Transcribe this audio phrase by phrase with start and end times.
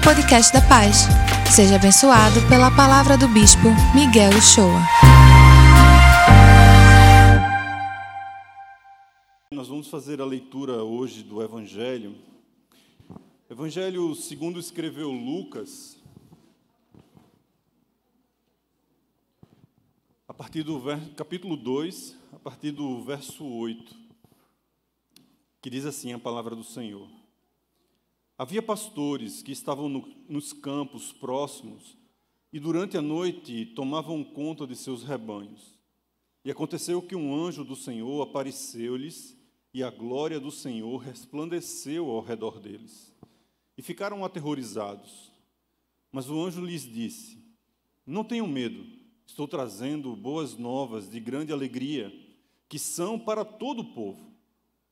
[0.00, 1.04] ao podcast da Paz.
[1.54, 4.80] Seja abençoado pela palavra do Bispo Miguel Uchoa.
[9.52, 12.16] Nós vamos fazer a leitura hoje do Evangelho.
[13.50, 15.98] Evangelho segundo escreveu Lucas,
[20.26, 20.80] a partir do
[21.14, 23.94] capítulo 2, a partir do verso 8,
[25.60, 27.19] que diz assim a palavra do Senhor.
[28.40, 31.94] Havia pastores que estavam no, nos campos próximos
[32.50, 35.78] e durante a noite tomavam conta de seus rebanhos.
[36.42, 39.36] E aconteceu que um anjo do Senhor apareceu-lhes
[39.74, 43.14] e a glória do Senhor resplandeceu ao redor deles.
[43.76, 45.30] E ficaram aterrorizados.
[46.10, 47.44] Mas o anjo lhes disse:
[48.06, 48.86] Não tenham medo,
[49.26, 52.10] estou trazendo boas novas de grande alegria,
[52.70, 54.32] que são para todo o povo.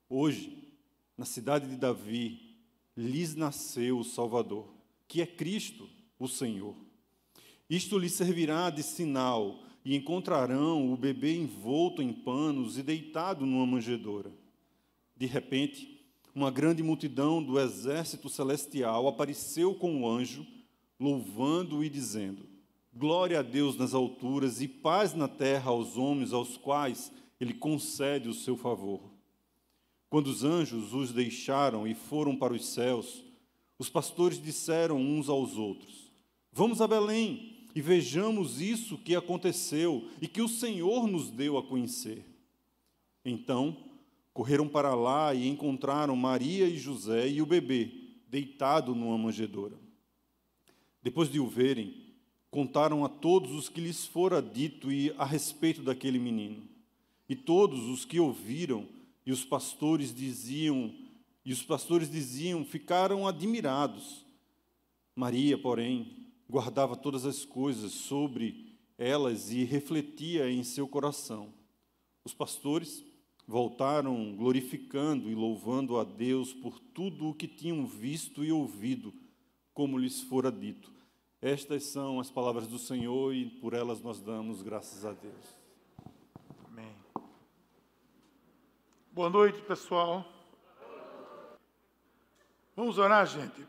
[0.06, 0.68] Hoje,
[1.16, 2.47] na cidade de Davi,
[2.98, 4.66] lhes nasceu o Salvador,
[5.06, 6.74] que é Cristo, o Senhor.
[7.70, 13.64] Isto lhes servirá de sinal, e encontrarão o bebê envolto em panos e deitado numa
[13.64, 14.32] manjedoura.
[15.16, 16.04] De repente,
[16.34, 20.44] uma grande multidão do exército celestial apareceu com o anjo,
[20.98, 22.46] louvando e dizendo:
[22.92, 28.28] Glória a Deus nas alturas e paz na terra aos homens aos quais ele concede
[28.28, 29.17] o seu favor.
[30.10, 33.22] Quando os anjos os deixaram e foram para os céus,
[33.78, 36.10] os pastores disseram uns aos outros:
[36.52, 41.62] Vamos a Belém e vejamos isso que aconteceu e que o Senhor nos deu a
[41.62, 42.24] conhecer.
[43.24, 43.76] Então,
[44.32, 47.90] correram para lá e encontraram Maria e José e o bebê
[48.28, 49.76] deitado numa manjedoura.
[51.02, 51.94] Depois de o verem,
[52.50, 56.62] contaram a todos os que lhes fora dito e a respeito daquele menino.
[57.28, 58.86] E todos os que ouviram
[59.28, 60.90] e os pastores diziam,
[61.44, 64.24] e os pastores diziam, ficaram admirados.
[65.14, 66.16] Maria, porém,
[66.48, 71.52] guardava todas as coisas sobre elas e refletia em seu coração.
[72.24, 73.04] Os pastores
[73.46, 79.12] voltaram glorificando e louvando a Deus por tudo o que tinham visto e ouvido,
[79.74, 80.90] como lhes fora dito.
[81.42, 85.57] Estas são as palavras do Senhor e por elas nós damos graças a Deus.
[89.18, 90.24] Boa noite, pessoal.
[92.76, 93.66] Vamos orar, gente.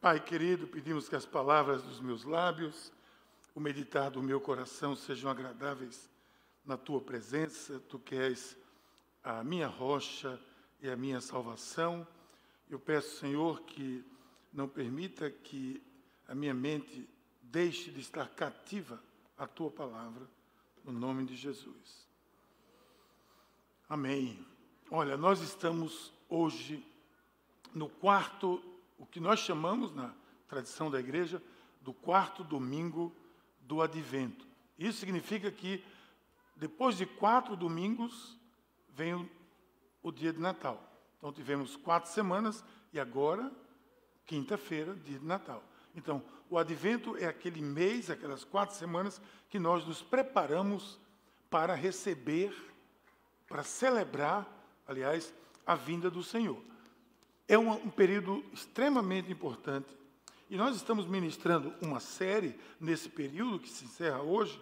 [0.00, 2.90] Pai querido, pedimos que as palavras dos meus lábios,
[3.54, 6.10] o meditar do meu coração sejam agradáveis
[6.66, 7.78] na tua presença.
[7.88, 8.58] Tu que és
[9.22, 10.36] a minha rocha
[10.82, 12.04] e a minha salvação.
[12.68, 14.04] Eu peço, Senhor, que
[14.52, 15.80] não permita que
[16.26, 17.08] a minha mente
[17.40, 19.00] deixe de estar cativa
[19.38, 20.28] à tua palavra,
[20.84, 22.04] no nome de Jesus.
[23.88, 24.47] Amém.
[24.90, 26.82] Olha, nós estamos hoje
[27.74, 28.62] no quarto,
[28.96, 30.14] o que nós chamamos na
[30.48, 31.42] tradição da igreja,
[31.82, 33.14] do quarto domingo
[33.60, 34.46] do advento.
[34.78, 35.84] Isso significa que
[36.56, 38.38] depois de quatro domingos
[38.88, 39.30] vem o,
[40.02, 40.82] o dia de Natal.
[41.18, 43.52] Então tivemos quatro semanas e agora,
[44.24, 45.62] quinta-feira, dia de Natal.
[45.94, 50.98] Então, o advento é aquele mês, aquelas quatro semanas que nós nos preparamos
[51.50, 52.56] para receber,
[53.46, 54.57] para celebrar
[54.88, 55.32] aliás,
[55.66, 56.60] a vinda do Senhor.
[57.46, 59.86] É um, período extremamente importante
[60.50, 64.60] e nós estamos ministrando uma série nesse período que se encerra hoje,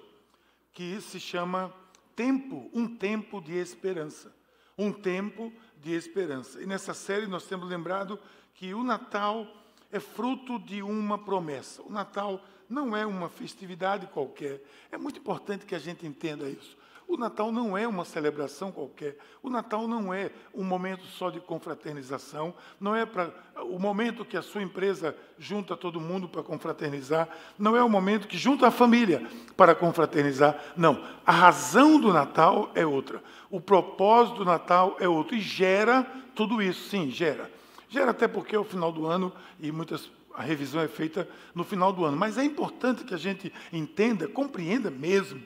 [0.72, 1.72] que se chama
[2.16, 4.34] Tempo, um tempo de esperança.
[4.76, 6.62] Um tempo de esperança.
[6.62, 8.19] E nessa série nós temos lembrado
[8.54, 9.47] que o Natal
[9.92, 11.82] é fruto de uma promessa.
[11.82, 14.62] O Natal não é uma festividade qualquer.
[14.91, 16.76] É muito importante que a gente entenda isso.
[17.09, 19.17] O Natal não é uma celebração qualquer.
[19.43, 22.53] O Natal não é um momento só de confraternização.
[22.81, 27.28] Não é para o momento que a sua empresa junta todo mundo para confraternizar.
[27.56, 29.25] Não é o momento que junta a família
[29.56, 30.61] para confraternizar.
[30.77, 31.00] Não.
[31.25, 33.22] A razão do Natal é outra.
[33.50, 35.37] O propósito do Natal é outro.
[35.37, 36.89] E gera tudo isso.
[36.89, 37.50] Sim, gera.
[37.89, 41.65] Gera até porque é o final do ano e muitas a revisão é feita no
[41.65, 42.16] final do ano.
[42.16, 45.41] Mas é importante que a gente entenda, compreenda mesmo,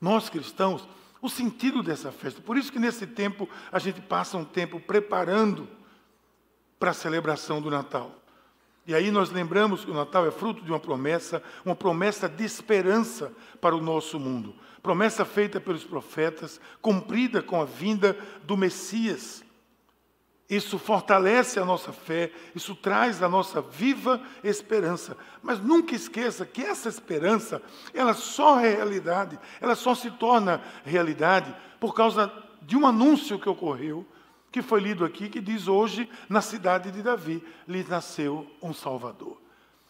[0.00, 0.86] nós cristãos,
[1.20, 2.40] o sentido dessa festa.
[2.40, 5.68] Por isso que nesse tempo a gente passa um tempo preparando
[6.78, 8.14] para a celebração do Natal.
[8.86, 12.44] E aí nós lembramos que o Natal é fruto de uma promessa, uma promessa de
[12.44, 14.54] esperança para o nosso mundo.
[14.80, 19.44] Promessa feita pelos profetas, cumprida com a vinda do Messias.
[20.48, 25.16] Isso fortalece a nossa fé, isso traz a nossa viva esperança.
[25.42, 27.60] Mas nunca esqueça que essa esperança,
[27.92, 32.32] ela só é realidade, ela só se torna realidade por causa
[32.62, 34.06] de um anúncio que ocorreu,
[34.52, 39.36] que foi lido aqui, que diz hoje, na cidade de Davi, lhe nasceu um Salvador.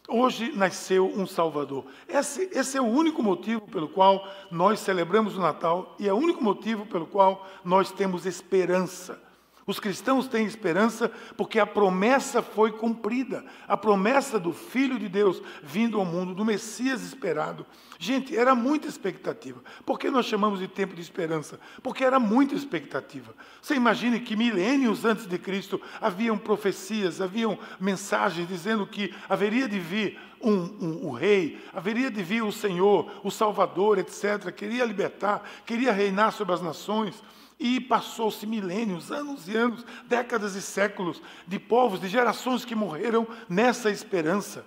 [0.09, 1.85] Hoje nasceu um Salvador.
[2.09, 6.17] Esse, esse, é o único motivo pelo qual nós celebramos o Natal e é o
[6.17, 9.26] único motivo pelo qual nós temos esperança.
[9.67, 13.45] Os cristãos têm esperança porque a promessa foi cumprida.
[13.67, 17.67] A promessa do Filho de Deus vindo ao mundo, do Messias esperado.
[17.99, 19.61] Gente, era muita expectativa.
[19.85, 21.59] Por que nós chamamos de tempo de esperança?
[21.83, 23.35] Porque era muita expectativa.
[23.61, 29.81] Você imagine que milênios antes de Cristo haviam profecias, haviam mensagens dizendo que haveria de
[29.81, 34.53] vir um, um, um, rei, haveria de vir o Senhor, o Salvador, etc.
[34.55, 37.21] Queria libertar, queria reinar sobre as nações.
[37.59, 43.27] E passou-se milênios, anos e anos, décadas e séculos de povos, de gerações que morreram
[43.49, 44.65] nessa esperança.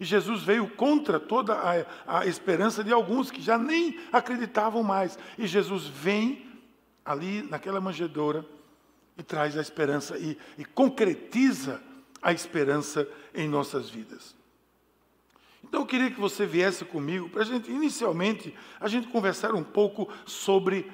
[0.00, 5.18] E Jesus veio contra toda a, a esperança de alguns que já nem acreditavam mais.
[5.38, 6.44] E Jesus vem
[7.04, 8.44] ali naquela manjedoura
[9.16, 11.80] e traz a esperança e, e concretiza
[12.20, 14.34] a esperança em nossas vidas.
[15.62, 19.62] Então eu queria que você viesse comigo para a gente, inicialmente, a gente conversar um
[19.62, 20.90] pouco sobre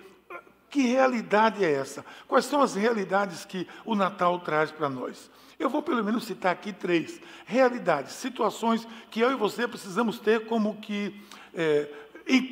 [0.70, 2.04] que realidade é essa?
[2.28, 5.30] Quais são as realidades que o Natal traz para nós?
[5.58, 10.46] Eu vou pelo menos citar aqui três realidades, situações que eu e você precisamos ter
[10.46, 11.20] como que
[11.52, 11.88] é,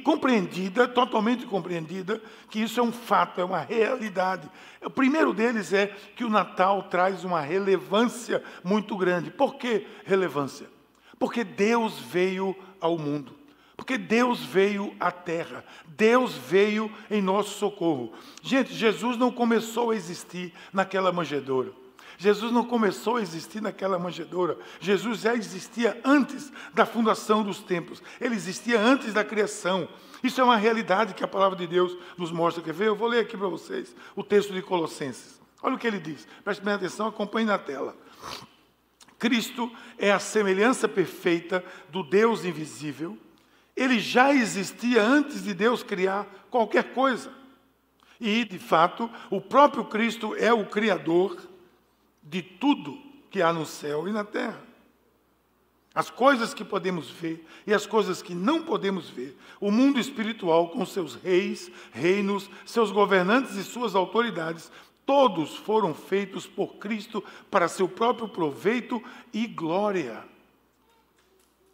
[0.02, 2.20] compreendida, totalmente compreendida,
[2.50, 4.50] que isso é um fato, é uma realidade.
[4.82, 5.86] O primeiro deles é
[6.16, 9.30] que o Natal traz uma relevância muito grande.
[9.30, 10.66] Por que relevância?
[11.18, 13.37] Porque Deus veio ao mundo.
[13.78, 18.12] Porque Deus veio à terra, Deus veio em nosso socorro.
[18.42, 21.70] Gente, Jesus não começou a existir naquela manjedoura.
[22.18, 24.58] Jesus não começou a existir naquela manjedoura.
[24.80, 28.02] Jesus já existia antes da fundação dos tempos.
[28.20, 29.88] Ele existia antes da criação.
[30.24, 32.60] Isso é uma realidade que a palavra de Deus nos mostra.
[32.60, 32.88] Quer ver?
[32.88, 35.40] Eu vou ler aqui para vocês o texto de Colossenses.
[35.62, 36.26] Olha o que ele diz.
[36.42, 37.96] Preste bem atenção, acompanhe na tela.
[39.20, 43.16] Cristo é a semelhança perfeita do Deus invisível
[43.78, 47.32] ele já existia antes de Deus criar qualquer coisa.
[48.20, 51.38] E, de fato, o próprio Cristo é o Criador
[52.20, 52.98] de tudo
[53.30, 54.60] que há no céu e na terra.
[55.94, 59.36] As coisas que podemos ver e as coisas que não podemos ver.
[59.60, 64.72] O mundo espiritual, com seus reis, reinos, seus governantes e suas autoridades,
[65.06, 69.02] todos foram feitos por Cristo para seu próprio proveito
[69.32, 70.24] e glória.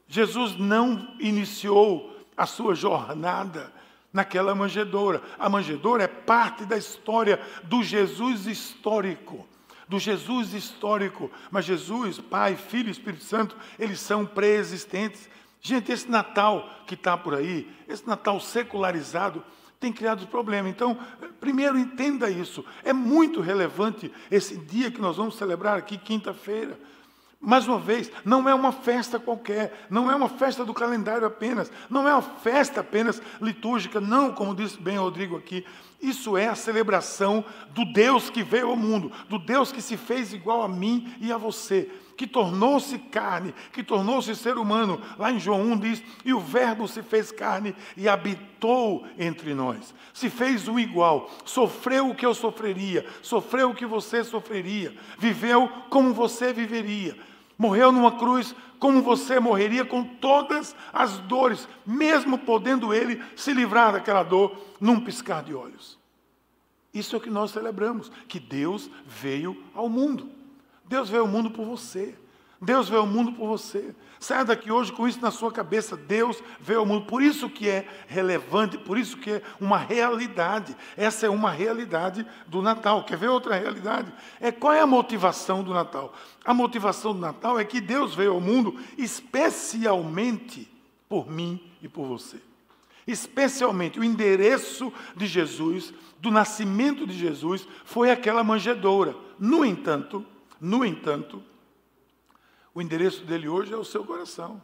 [0.06, 3.72] Jesus não iniciou a sua jornada
[4.12, 5.22] naquela manjedoura.
[5.38, 9.46] A manjedoura é parte da história do Jesus histórico.
[9.88, 11.30] Do Jesus histórico.
[11.50, 15.28] Mas Jesus, Pai, Filho e Espírito Santo, eles são pré-existentes.
[15.60, 19.42] Gente, esse Natal que está por aí, esse Natal secularizado,
[19.80, 20.68] tem criado problema.
[20.68, 20.98] Então,
[21.40, 22.64] primeiro entenda isso.
[22.82, 26.78] É muito relevante esse dia que nós vamos celebrar aqui, quinta-feira.
[27.44, 31.70] Mais uma vez, não é uma festa qualquer, não é uma festa do calendário apenas,
[31.90, 35.62] não é uma festa apenas litúrgica, não, como disse bem Rodrigo aqui.
[36.00, 40.32] Isso é a celebração do Deus que veio ao mundo, do Deus que se fez
[40.32, 45.00] igual a mim e a você, que tornou-se carne, que tornou-se ser humano.
[45.18, 49.94] Lá em João 1 diz: E o Verbo se fez carne e habitou entre nós.
[50.14, 55.68] Se fez o igual, sofreu o que eu sofreria, sofreu o que você sofreria, viveu
[55.90, 57.16] como você viveria
[57.56, 63.92] Morreu numa cruz como você morreria com todas as dores, mesmo podendo ele se livrar
[63.92, 65.98] daquela dor num piscar de olhos.
[66.92, 70.30] Isso é o que nós celebramos, que Deus veio ao mundo.
[70.84, 72.14] Deus veio ao mundo por você.
[72.60, 73.94] Deus veio ao mundo por você.
[74.18, 75.96] Saia daqui hoje com isso na sua cabeça.
[75.96, 77.04] Deus veio ao mundo.
[77.04, 80.74] Por isso que é relevante, por isso que é uma realidade.
[80.96, 83.04] Essa é uma realidade do Natal.
[83.04, 84.12] Quer ver outra realidade?
[84.40, 86.14] É qual é a motivação do Natal?
[86.44, 90.70] A motivação do Natal é que Deus veio ao mundo especialmente
[91.08, 92.38] por mim e por você.
[93.06, 99.14] Especialmente o endereço de Jesus, do nascimento de Jesus, foi aquela manjedoura.
[99.38, 100.24] No entanto,
[100.58, 101.42] no entanto,
[102.74, 104.60] o endereço dele hoje é o seu coração.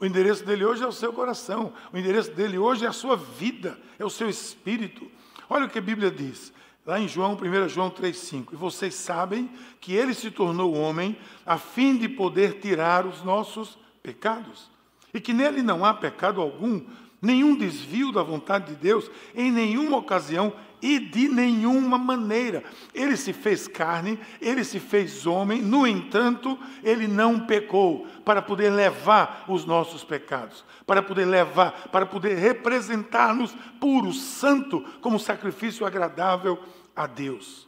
[0.00, 1.72] O endereço dele hoje é o seu coração.
[1.92, 5.10] O endereço dele hoje é a sua vida, é o seu espírito.
[5.48, 6.52] Olha o que a Bíblia diz.
[6.84, 8.52] Lá em João, 1 João 3,5.
[8.52, 9.48] E vocês sabem
[9.80, 14.70] que ele se tornou homem a fim de poder tirar os nossos pecados.
[15.14, 16.84] E que nele não há pecado algum,
[17.22, 22.62] nenhum desvio da vontade de Deus, em nenhuma ocasião e de nenhuma maneira.
[22.94, 28.70] Ele se fez carne, ele se fez homem, no entanto, ele não pecou para poder
[28.70, 36.58] levar os nossos pecados, para poder levar, para poder representar-nos puro, santo, como sacrifício agradável
[36.94, 37.65] a Deus.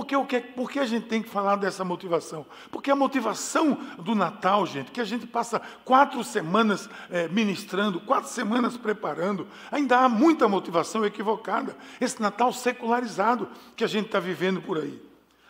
[0.00, 2.46] Porque, o que, por que a gente tem que falar dessa motivação?
[2.70, 8.30] Porque a motivação do Natal, gente, que a gente passa quatro semanas é, ministrando, quatro
[8.30, 11.76] semanas preparando, ainda há muita motivação equivocada.
[12.00, 14.98] Esse Natal secularizado que a gente está vivendo por aí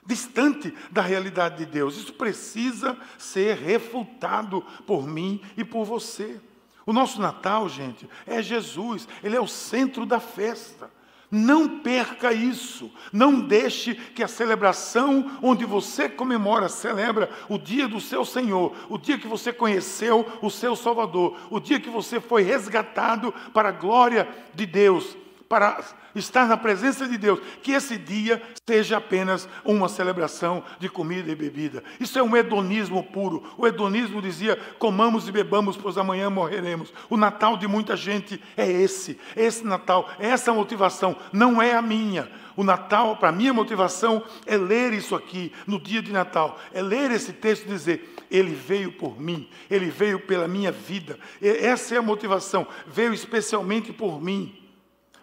[0.04, 1.97] distante da realidade de Deus.
[1.97, 6.40] Isso precisa ser refutado por mim e por você.
[6.85, 10.90] O nosso Natal, gente, é Jesus, ele é o centro da festa.
[11.30, 12.90] Não perca isso.
[13.12, 18.99] Não deixe que a celebração onde você comemora, celebra o dia do seu Senhor, o
[18.99, 23.72] dia que você conheceu o seu Salvador, o dia que você foi resgatado para a
[23.72, 25.16] glória de Deus,
[25.50, 25.83] para
[26.14, 31.35] estar na presença de Deus, que esse dia seja apenas uma celebração de comida e
[31.35, 31.83] bebida.
[31.99, 33.42] Isso é um hedonismo puro.
[33.59, 36.95] O hedonismo dizia: comamos e bebamos, pois amanhã morreremos.
[37.09, 41.75] O Natal de muita gente é esse, é esse Natal, é essa motivação, não é
[41.75, 42.30] a minha.
[42.57, 46.80] O Natal, para mim, a motivação é ler isso aqui no dia de Natal, é
[46.80, 51.19] ler esse texto e dizer: Ele veio por mim, Ele veio pela minha vida.
[51.42, 54.59] Essa é a motivação, veio especialmente por mim.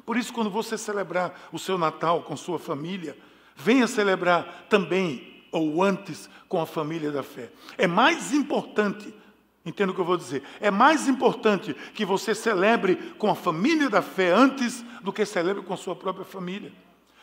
[0.08, 3.18] Por isso, quando você celebrar o seu Natal com sua família,
[3.58, 7.52] venha celebrar também, ou antes, com a família da fé.
[7.78, 9.14] É mais importante,
[9.66, 13.90] entenda o que eu vou dizer, é mais importante que você celebre com a família
[13.90, 16.72] da fé antes do que celebre com a sua própria família.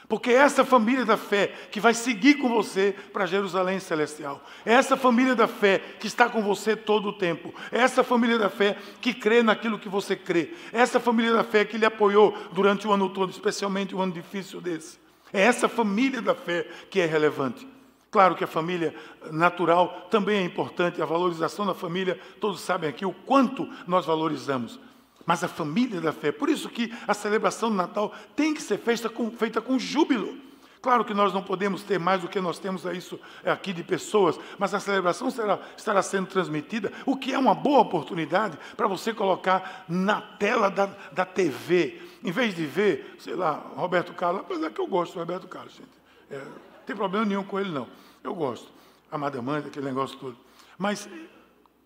[0.09, 4.43] Porque é essa família da fé que vai seguir com você para Jerusalém celestial.
[4.65, 7.55] É essa família da fé que está com você todo o tempo.
[7.73, 10.53] É essa família da fé que crê naquilo que você crê.
[10.73, 14.13] É essa família da fé que lhe apoiou durante o ano todo, especialmente um ano
[14.13, 14.99] difícil desse.
[15.33, 17.67] É essa família da fé que é relevante.
[18.11, 18.95] Claro que a família
[19.33, 24.79] natural também é importante, a valorização da família, todos sabem aqui o quanto nós valorizamos
[25.27, 26.33] mas a família da fé.
[26.33, 30.37] Por isso que a celebração do Natal tem que ser feita com, feita com júbilo.
[30.85, 34.39] Claro que nós não podemos ter mais do que nós temos isso aqui de pessoas,
[34.59, 39.15] mas a celebração será, estará sendo transmitida, o que é uma boa oportunidade para você
[39.15, 42.03] colocar na tela da, da TV.
[42.23, 45.73] Em vez de ver, sei lá, Roberto Carlos, apesar que eu gosto do Roberto Carlos,
[45.73, 45.89] gente.
[46.31, 47.89] É, não tem problema nenhum com ele, não.
[48.23, 48.69] Eu gosto.
[49.11, 50.37] Amada mãe, aquele negócio todo.
[50.77, 51.09] Mas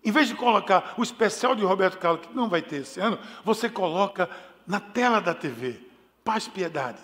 [0.03, 3.19] em vez de colocar o especial de Roberto Carlos, que não vai ter esse ano,
[3.43, 4.29] você coloca
[4.65, 5.81] na tela da TV,
[6.23, 6.99] Paz Piedade,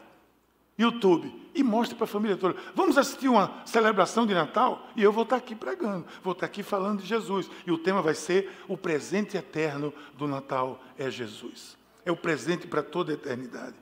[0.78, 2.60] YouTube, e mostra para a família toda.
[2.76, 6.62] Vamos assistir uma celebração de Natal e eu vou estar aqui pregando, vou estar aqui
[6.62, 7.50] falando de Jesus.
[7.66, 11.78] E o tema vai ser o presente eterno do Natal é Jesus.
[12.06, 13.76] É o presente para toda a eternidade.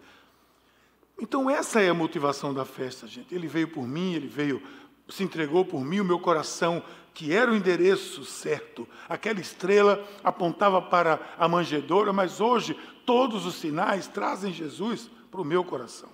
[1.19, 3.33] Então essa é a motivação da festa, gente.
[3.33, 4.61] Ele veio por mim, ele veio,
[5.09, 6.83] se entregou por mim, o meu coração
[7.13, 8.87] que era o endereço certo.
[9.07, 15.45] Aquela estrela apontava para a manjedoura, mas hoje todos os sinais trazem Jesus para o
[15.45, 16.09] meu coração,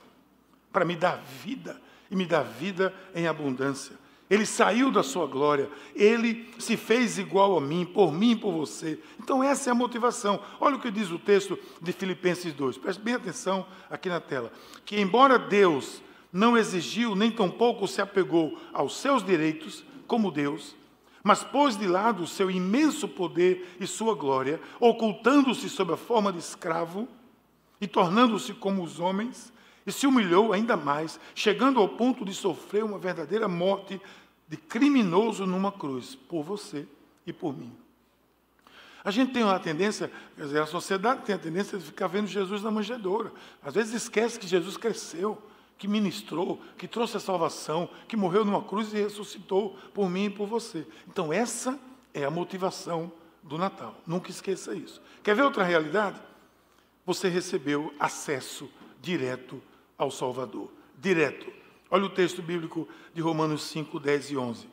[0.72, 1.80] para me dar vida
[2.12, 3.98] e me dar vida em abundância.
[4.30, 8.52] Ele saiu da sua glória, ele se fez igual a mim, por mim e por
[8.52, 9.00] você.
[9.20, 10.40] Então, essa é a motivação.
[10.60, 14.52] Olha o que diz o texto de Filipenses 2, preste bem atenção aqui na tela.
[14.86, 20.76] Que, embora Deus não exigiu, nem tampouco se apegou aos seus direitos, como Deus,
[21.24, 26.32] mas pôs de lado o seu imenso poder e sua glória, ocultando-se sob a forma
[26.32, 27.08] de escravo
[27.80, 29.52] e tornando-se como os homens,
[29.86, 34.00] e se humilhou ainda mais, chegando ao ponto de sofrer uma verdadeira morte
[34.48, 36.88] de criminoso numa cruz, por você
[37.26, 37.72] e por mim.
[39.04, 42.28] A gente tem uma tendência, quer dizer, a sociedade tem a tendência de ficar vendo
[42.28, 43.32] Jesus na manjedoura.
[43.64, 45.42] Às vezes esquece que Jesus cresceu,
[45.80, 50.30] que ministrou, que trouxe a salvação, que morreu numa cruz e ressuscitou por mim e
[50.30, 50.86] por você.
[51.08, 51.80] Então, essa
[52.14, 53.10] é a motivação
[53.42, 53.96] do Natal.
[54.06, 55.02] Nunca esqueça isso.
[55.24, 56.22] Quer ver outra realidade?
[57.06, 58.70] Você recebeu acesso
[59.02, 59.62] direto
[59.98, 60.70] ao Salvador.
[61.00, 61.50] Direto.
[61.90, 64.68] Olha o texto bíblico de Romanos 5, 10 e 11.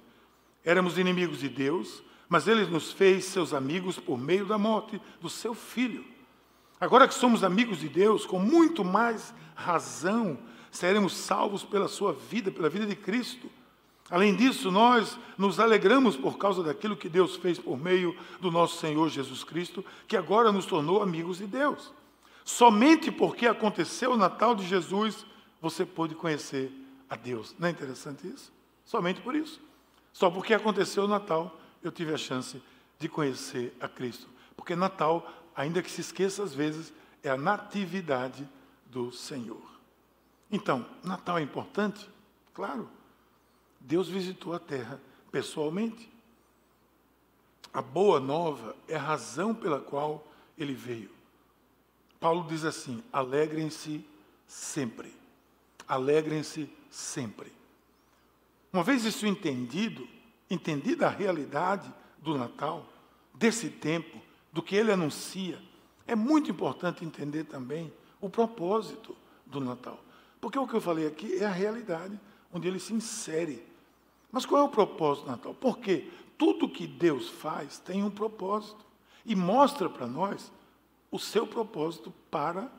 [0.65, 5.31] Éramos inimigos de Deus, mas Ele nos fez seus amigos por meio da morte do
[5.31, 6.05] seu Filho.
[6.81, 10.37] Agora que somos amigos de Deus, com muito mais razão,
[10.77, 13.51] seremos salvos pela sua vida, pela vida de Cristo.
[14.11, 18.79] Além disso, nós nos alegramos por causa daquilo que Deus fez por meio do nosso
[18.79, 21.93] Senhor Jesus Cristo, que agora nos tornou amigos de Deus.
[22.45, 25.27] Somente porque aconteceu o Natal de Jesus,
[25.61, 26.71] você pôde conhecer
[27.11, 27.55] a Deus.
[27.59, 28.53] Não é interessante isso?
[28.85, 29.61] Somente por isso.
[30.13, 32.63] Só porque aconteceu o Natal, eu tive a chance
[32.99, 34.29] de conhecer a Cristo.
[34.57, 36.93] Porque Natal, ainda que se esqueça às vezes,
[37.23, 38.49] é a natividade
[38.87, 39.76] do Senhor.
[40.51, 42.09] Então, Natal é importante?
[42.55, 42.89] Claro.
[43.81, 45.01] Deus visitou a terra
[45.31, 46.11] pessoalmente.
[47.73, 50.27] A boa nova é a razão pela qual
[50.57, 51.11] ele veio.
[52.19, 54.05] Paulo diz assim: alegrem-se
[54.47, 55.13] sempre.
[55.87, 57.53] Alegrem-se sempre.
[58.73, 60.09] Uma vez isso entendido,
[60.51, 62.87] entendida a realidade do Natal,
[63.35, 64.21] desse tempo,
[64.53, 65.61] do que ele anuncia,
[66.07, 70.01] é muito importante entender também o propósito do Natal.
[70.47, 72.17] Porque o que eu falei aqui é a realidade
[72.53, 73.67] onde ele se insere.
[74.31, 75.53] Mas qual é o propósito do Natal?
[75.55, 78.87] Porque tudo que Deus faz tem um propósito
[79.25, 80.53] e mostra para nós
[81.11, 82.71] o seu propósito para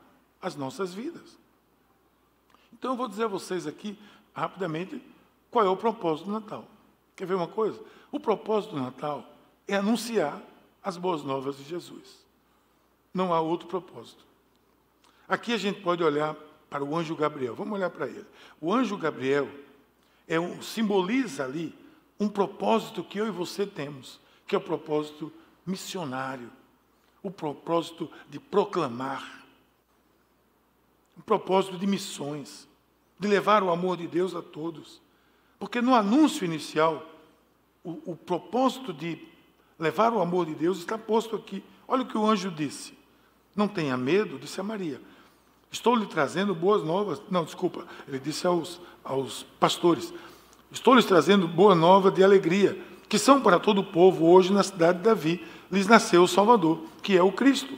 [0.41, 1.37] as nossas vidas.
[2.71, 3.99] Então eu vou dizer a vocês aqui,
[4.33, 5.03] rapidamente,
[5.51, 6.65] qual é o propósito do Natal.
[7.17, 7.83] Quer ver uma coisa?
[8.09, 9.25] O propósito do Natal
[9.67, 10.41] é anunciar
[10.81, 12.25] as boas novas de Jesus.
[13.13, 14.25] Não há outro propósito.
[15.27, 16.33] Aqui a gente pode olhar
[16.69, 17.55] para o anjo Gabriel.
[17.55, 18.25] Vamos olhar para ele.
[18.59, 19.49] O anjo Gabriel
[20.27, 21.73] é um, simboliza ali
[22.19, 25.31] um propósito que eu e você temos, que é o propósito
[25.65, 26.51] missionário,
[27.21, 29.45] o propósito de proclamar,
[31.17, 32.67] o propósito de missões,
[33.19, 35.01] de levar o amor de Deus a todos.
[35.59, 37.05] Porque no anúncio inicial,
[37.83, 39.27] o, o propósito de
[39.79, 41.63] levar o amor de Deus está posto aqui.
[41.87, 42.97] Olha o que o anjo disse.
[43.55, 45.01] Não tenha medo, disse a Maria.
[45.71, 47.21] Estou lhe trazendo boas novas.
[47.29, 50.13] Não, desculpa, ele disse aos, aos pastores:
[50.71, 54.25] Estou lhes trazendo boa nova de alegria, que são para todo o povo.
[54.27, 57.73] Hoje, na cidade de Davi, lhes nasceu o Salvador, que é o Cristo.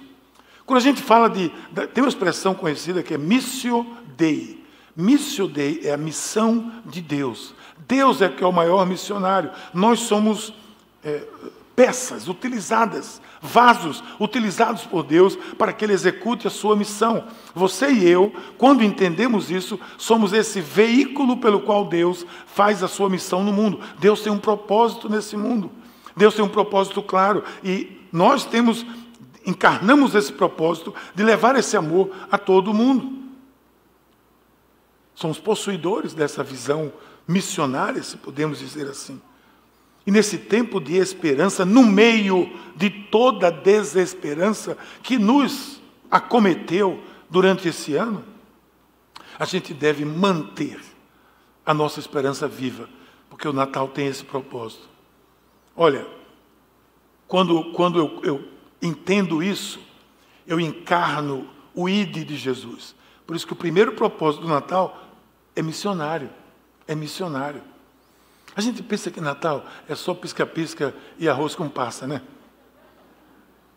[0.66, 1.50] Quando a gente fala de.
[1.94, 4.64] Tem uma expressão conhecida que é missio Dei.
[4.96, 7.56] Missio Dei é a missão de Deus.
[7.88, 9.52] Deus é que é o maior missionário.
[9.74, 10.54] Nós somos
[11.04, 11.24] é,
[11.80, 17.24] peças utilizadas, vasos utilizados por Deus para que Ele execute a sua missão.
[17.56, 23.10] Você e eu, quando entendemos isso, somos esse veículo pelo qual Deus faz a sua
[23.10, 23.80] missão no mundo.
[23.98, 25.72] Deus tem um propósito nesse mundo.
[26.18, 28.86] Deus tem um propósito claro e nós temos
[29.46, 33.20] encarnamos esse propósito de levar esse amor a todo mundo.
[35.16, 36.92] Somos possuidores dessa visão
[37.26, 39.22] missionária, se podemos dizer assim.
[40.10, 45.80] E nesse tempo de esperança, no meio de toda a desesperança que nos
[46.10, 48.26] acometeu durante esse ano,
[49.38, 50.82] a gente deve manter
[51.64, 52.90] a nossa esperança viva,
[53.30, 54.90] porque o Natal tem esse propósito.
[55.76, 56.08] Olha,
[57.28, 58.48] quando, quando eu, eu
[58.82, 59.80] entendo isso,
[60.48, 62.96] eu encarno o ID de Jesus.
[63.28, 65.04] Por isso que o primeiro propósito do Natal
[65.56, 66.32] é missionário.
[66.88, 67.62] É missionário.
[68.56, 72.22] A gente pensa que Natal é só pisca-pisca e arroz com passa, né?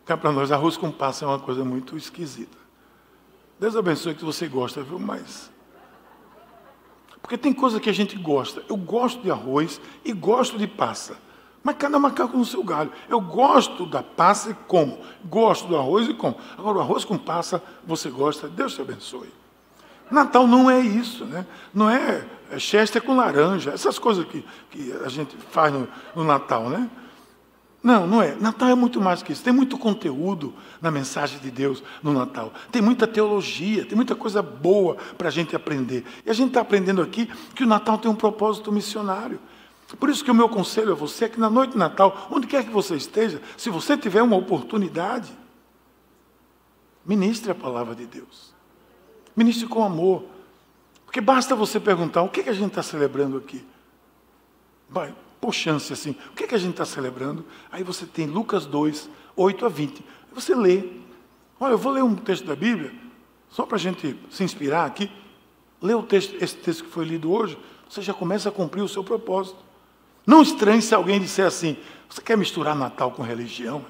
[0.05, 2.57] Cá para nós, arroz com passa é uma coisa muito esquisita.
[3.59, 4.99] Deus abençoe que você gosta, viu?
[4.99, 5.51] Mas.
[7.21, 8.63] Porque tem coisa que a gente gosta.
[8.67, 11.17] Eu gosto de arroz e gosto de passa.
[11.63, 12.91] Mas cada macaco no seu galho.
[13.07, 14.99] Eu gosto da passa e como.
[15.23, 16.37] Gosto do arroz e como.
[16.57, 19.31] Agora, o arroz com passa, você gosta, Deus te abençoe.
[20.13, 21.45] Natal não é isso, né?
[21.73, 26.23] Não é é chester com laranja, essas coisas que, que a gente faz no, no
[26.23, 26.89] Natal, né?
[27.81, 28.35] Não, não é.
[28.35, 29.43] Natal é muito mais que isso.
[29.43, 32.53] Tem muito conteúdo na mensagem de Deus no Natal.
[32.71, 36.05] Tem muita teologia, tem muita coisa boa para a gente aprender.
[36.25, 39.37] E a gente está aprendendo aqui que o Natal tem um propósito missionário.
[39.99, 42.47] Por isso que o meu conselho a você é que na noite de Natal, onde
[42.47, 45.29] quer que você esteja, se você tiver uma oportunidade,
[47.05, 48.52] ministre a palavra de Deus.
[49.35, 50.25] Ministre com amor.
[51.05, 53.63] Porque basta você perguntar o que, que a gente está celebrando aqui.
[54.89, 57.45] Vai, por chance assim, o que, que a gente está celebrando?
[57.71, 60.03] Aí você tem Lucas 2, 8 a 20.
[60.33, 60.83] Você lê.
[61.59, 62.91] Olha, eu vou ler um texto da Bíblia,
[63.49, 65.11] só para a gente se inspirar aqui.
[65.81, 67.57] Lê o texto, esse texto que foi lido hoje,
[67.89, 69.57] você já começa a cumprir o seu propósito.
[70.25, 71.77] Não estranhe se alguém disser assim:
[72.09, 73.85] você quer misturar Natal com religião?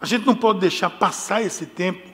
[0.00, 2.11] A gente não pode deixar passar esse tempo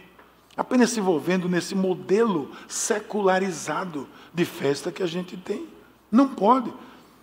[0.59, 5.69] apenas se envolvendo nesse modelo secularizado de festa que a gente tem.
[6.11, 6.75] Não pode.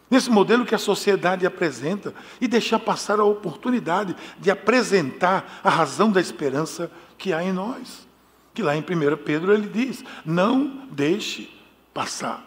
[0.10, 6.10] Nesse modelo que a sociedade apresenta e deixar passar a oportunidade de apresentar a razão
[6.10, 8.08] da esperança que há em nós.
[8.54, 11.54] Que lá em 1 Pedro ele diz: não deixe
[11.93, 12.41] passar.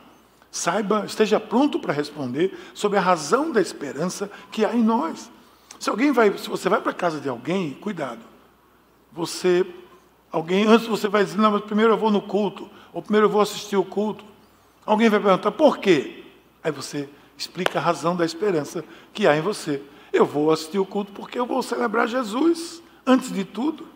[0.51, 5.31] Saiba, esteja pronto para responder sobre a razão da esperança que há em nós.
[5.79, 8.23] Se alguém vai, se você vai para a casa de alguém, cuidado.
[9.13, 9.67] Você
[10.31, 13.31] Alguém, antes você vai dizer, não, mas primeiro eu vou no culto, ou primeiro eu
[13.31, 14.25] vou assistir o culto.
[14.85, 16.25] Alguém vai perguntar, por quê?
[16.63, 19.83] Aí você explica a razão da esperança que há em você.
[20.13, 23.87] Eu vou assistir o culto porque eu vou celebrar Jesus, antes de tudo.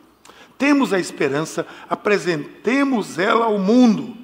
[0.56, 4.16] Temos a esperança, apresentemos ela ao mundo,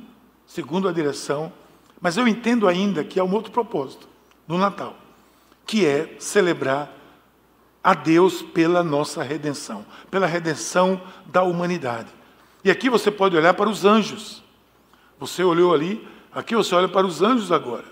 [0.46, 1.52] segundo a direção,
[2.00, 4.08] mas eu entendo ainda que há um outro propósito
[4.46, 4.96] do Natal,
[5.66, 6.90] que é celebrar
[7.82, 12.08] a Deus pela nossa redenção, pela redenção da humanidade.
[12.64, 14.42] E aqui você pode olhar para os anjos.
[15.18, 17.84] Você olhou ali, aqui você olha para os anjos agora.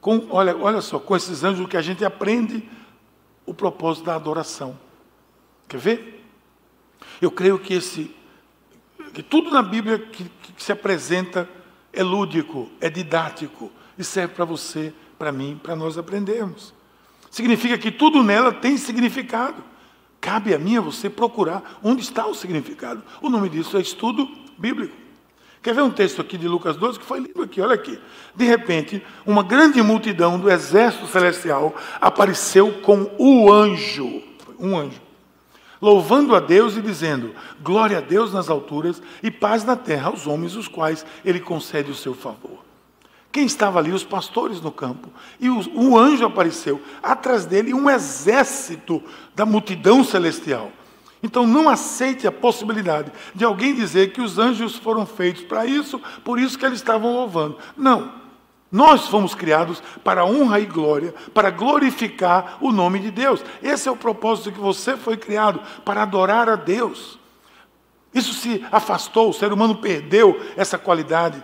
[0.00, 2.68] Com, olha, olha só, com esses anjos que a gente aprende
[3.44, 4.78] o propósito da adoração.
[5.68, 6.24] Quer ver?
[7.20, 8.14] Eu creio que esse
[9.12, 11.48] que tudo na Bíblia que, que se apresenta
[11.92, 16.74] é lúdico, é didático e serve para você, para mim, para nós aprendermos.
[17.30, 19.62] Significa que tudo nela tem significado.
[20.20, 23.02] Cabe a mim a você procurar onde está o significado.
[23.22, 24.94] O nome disso é estudo bíblico.
[25.62, 27.60] Quer ver um texto aqui de Lucas 12 que foi lido aqui?
[27.60, 27.98] Olha aqui.
[28.34, 34.22] De repente, uma grande multidão do exército celestial apareceu com o anjo,
[34.58, 35.00] um anjo,
[35.82, 40.26] louvando a Deus e dizendo: Glória a Deus nas alturas e paz na terra aos
[40.26, 42.67] homens, os quais ele concede o seu favor.
[43.38, 43.92] Quem estava ali?
[43.92, 45.08] Os pastores no campo.
[45.38, 46.82] E o, o anjo apareceu.
[47.00, 49.00] Atrás dele, um exército
[49.32, 50.72] da multidão celestial.
[51.22, 56.00] Então não aceite a possibilidade de alguém dizer que os anjos foram feitos para isso,
[56.24, 57.56] por isso que eles estavam louvando.
[57.76, 58.10] Não.
[58.72, 63.44] Nós fomos criados para honra e glória, para glorificar o nome de Deus.
[63.62, 67.20] Esse é o propósito que você foi criado, para adorar a Deus.
[68.12, 71.40] Isso se afastou, o ser humano perdeu essa qualidade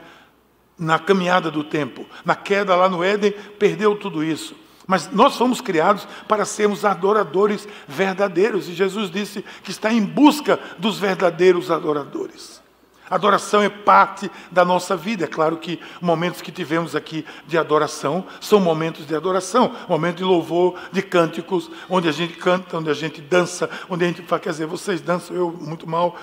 [0.78, 2.06] na caminhada do tempo.
[2.24, 4.54] Na queda lá no Éden, perdeu tudo isso.
[4.86, 8.68] Mas nós fomos criados para sermos adoradores verdadeiros.
[8.68, 12.63] E Jesus disse que está em busca dos verdadeiros adoradores.
[13.10, 15.24] Adoração é parte da nossa vida.
[15.24, 20.24] É claro que momentos que tivemos aqui de adoração são momentos de adoração, momentos de
[20.24, 24.40] louvor, de cânticos, onde a gente canta, onde a gente dança, onde a gente fala,
[24.40, 26.16] quer dizer, vocês dançam, eu muito mal,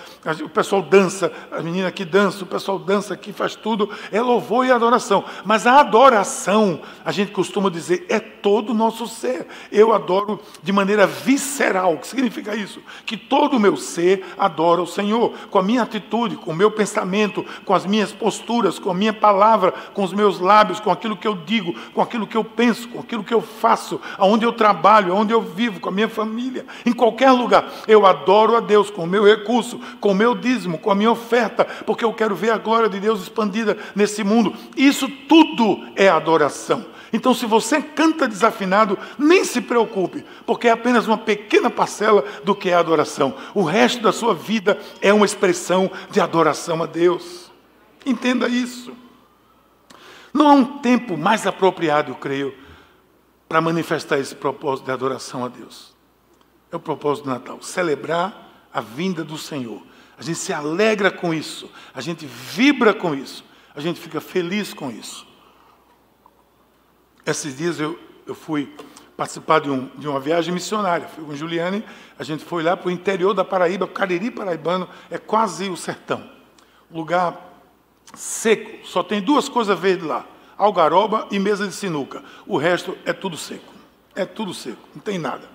[0.43, 4.65] o pessoal dança, a menina aqui dança, o pessoal dança aqui, faz tudo, é louvor
[4.65, 5.23] e adoração.
[5.45, 9.47] Mas a adoração, a gente costuma dizer, é todo o nosso ser.
[9.71, 11.93] Eu adoro de maneira visceral.
[11.93, 12.81] O que significa isso?
[13.05, 16.77] Que todo o meu ser adora o Senhor, com a minha atitude, com o meu
[16.77, 21.17] pensamento, com as minhas posturas, com a minha palavra, com os meus lábios, com aquilo
[21.17, 24.53] que eu digo, com aquilo que eu penso, com aquilo que eu faço, aonde eu
[24.53, 27.69] trabalho, aonde eu vivo, com a minha família, em qualquer lugar.
[27.87, 31.11] Eu adoro a Deus com o meu recurso, com o meu dízimo, com a minha
[31.11, 34.53] oferta, porque eu quero ver a glória de Deus expandida nesse mundo.
[34.77, 36.85] Isso tudo é adoração.
[37.13, 42.55] Então, se você canta desafinado, nem se preocupe, porque é apenas uma pequena parcela do
[42.55, 43.33] que é adoração.
[43.53, 47.51] O resto da sua vida é uma expressão de adoração a Deus.
[48.05, 48.93] Entenda isso.
[50.33, 52.55] Não há um tempo mais apropriado, eu creio,
[53.47, 55.93] para manifestar esse propósito de adoração a Deus.
[56.71, 59.81] É o propósito do Natal celebrar a vinda do Senhor.
[60.17, 63.43] A gente se alegra com isso, a gente vibra com isso,
[63.75, 65.27] a gente fica feliz com isso.
[67.25, 68.73] Esses dias eu, eu fui
[69.17, 71.07] participar de, um, de uma viagem missionária.
[71.07, 71.83] Fui com Juliane,
[72.17, 76.27] a gente foi lá para o interior da Paraíba, Cariri Paraibano, é quase o sertão.
[76.93, 77.51] Lugar
[78.13, 80.25] seco, só tem duas coisas verdes lá:
[80.57, 82.23] algaroba e mesa de sinuca.
[82.45, 83.71] O resto é tudo seco.
[84.15, 85.49] É tudo seco, não tem nada.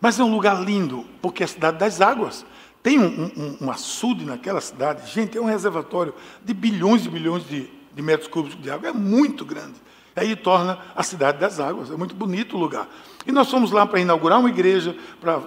[0.00, 2.44] Mas é um lugar lindo, porque é a cidade das águas.
[2.82, 5.10] Tem um, um, um açude naquela cidade.
[5.10, 6.12] Gente, é um reservatório
[6.44, 8.88] de bilhões e bilhões de, de metros cúbicos de água.
[8.88, 9.80] É muito grande.
[10.14, 11.90] Aí torna a cidade das águas.
[11.90, 12.88] É muito bonito o lugar.
[13.26, 15.40] E nós fomos lá para inaugurar uma igreja, para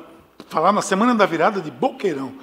[0.47, 2.33] falar na Semana da Virada de Boqueirão.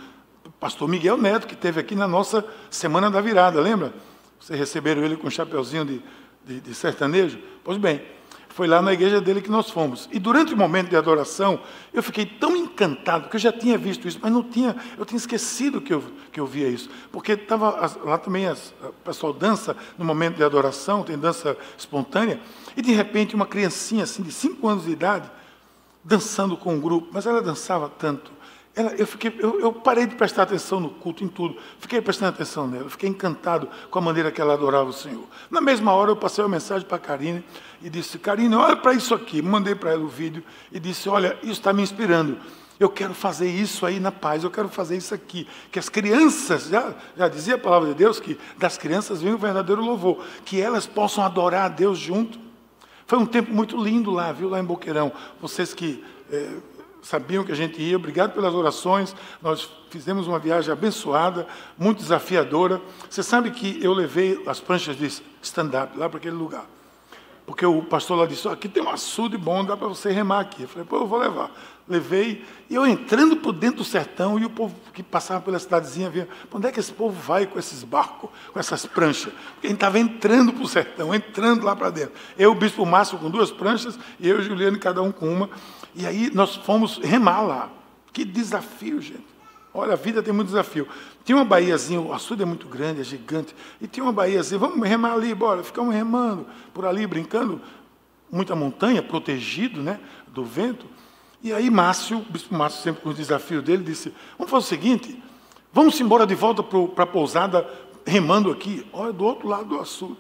[0.62, 3.92] Pastor Miguel Neto, que teve aqui na nossa Semana da Virada, lembra?
[4.38, 6.01] Vocês receberam ele com um chapeuzinho de,
[6.46, 7.37] de, de sertanejo?
[7.64, 8.01] Pois bem,
[8.48, 10.09] foi lá na igreja dele que nós fomos.
[10.12, 11.59] E durante o momento de adoração,
[11.92, 15.16] eu fiquei tão encantado, que eu já tinha visto isso, mas não tinha, eu tinha
[15.16, 16.88] esquecido que eu, que eu via isso.
[17.11, 22.40] Porque estava lá também, o pessoal dança no momento de adoração, tem dança espontânea,
[22.77, 25.29] e de repente uma criancinha assim, de cinco anos de idade,
[26.05, 28.31] dançando com um grupo, mas ela dançava tanto,
[28.74, 31.56] ela, eu, fiquei, eu, eu, parei de prestar atenção no culto, em tudo.
[31.78, 32.88] Fiquei prestando atenção nela.
[32.88, 35.24] Fiquei encantado com a maneira que ela adorava o Senhor.
[35.50, 37.44] Na mesma hora, eu passei uma mensagem para a Karine
[37.82, 39.42] e disse: Karine, olha para isso aqui.
[39.42, 42.38] Mandei para ela o vídeo e disse: Olha, isso está me inspirando.
[42.80, 45.46] Eu quero fazer isso aí na paz, eu quero fazer isso aqui.
[45.70, 49.38] Que as crianças, já, já dizia a palavra de Deus, que das crianças vem o
[49.38, 50.24] verdadeiro louvor.
[50.46, 52.38] Que elas possam adorar a Deus junto.
[53.06, 55.12] Foi um tempo muito lindo lá, viu, lá em Boqueirão.
[55.42, 56.02] Vocês que.
[56.30, 56.48] É,
[57.02, 57.96] sabiam que a gente ia.
[57.96, 59.14] Obrigado pelas orações.
[59.42, 62.80] Nós fizemos uma viagem abençoada, muito desafiadora.
[63.10, 66.64] Você sabe que eu levei as pranchas de stand-up lá para aquele lugar.
[67.44, 70.40] Porque o pastor lá disse: oh, aqui tem um açude bom, dá para você remar
[70.40, 70.62] aqui.
[70.62, 71.50] Eu falei: pô, eu vou levar.
[71.88, 76.09] Levei, e eu entrando por dentro do sertão, e o povo que passava pela cidadezinha
[76.09, 79.33] via: onde é que esse povo vai com esses barcos, com essas pranchas?
[79.55, 82.12] Porque a gente estava entrando para o sertão, entrando lá para dentro.
[82.38, 85.51] Eu, o bispo Márcio, com duas pranchas, e eu e Juliano, cada um com uma.
[85.95, 87.71] E aí nós fomos remar lá.
[88.12, 89.33] Que desafio, gente.
[89.75, 90.87] Olha, a vida tem muito desafio.
[91.25, 93.55] Tinha uma baiazinha, o açude é muito grande, é gigante.
[93.81, 95.62] E tinha uma baiazinha, vamos remar ali, bora.
[95.62, 97.61] Ficamos remando por ali, brincando.
[98.31, 100.87] muita montanha, protegido né, do vento.
[101.42, 104.68] E aí Márcio, o bispo Márcio, sempre com o desafio dele, disse, vamos fazer o
[104.68, 105.22] seguinte,
[105.72, 107.68] vamos embora de volta para a pousada,
[108.07, 110.16] remando aqui, olha, do outro lado do açude.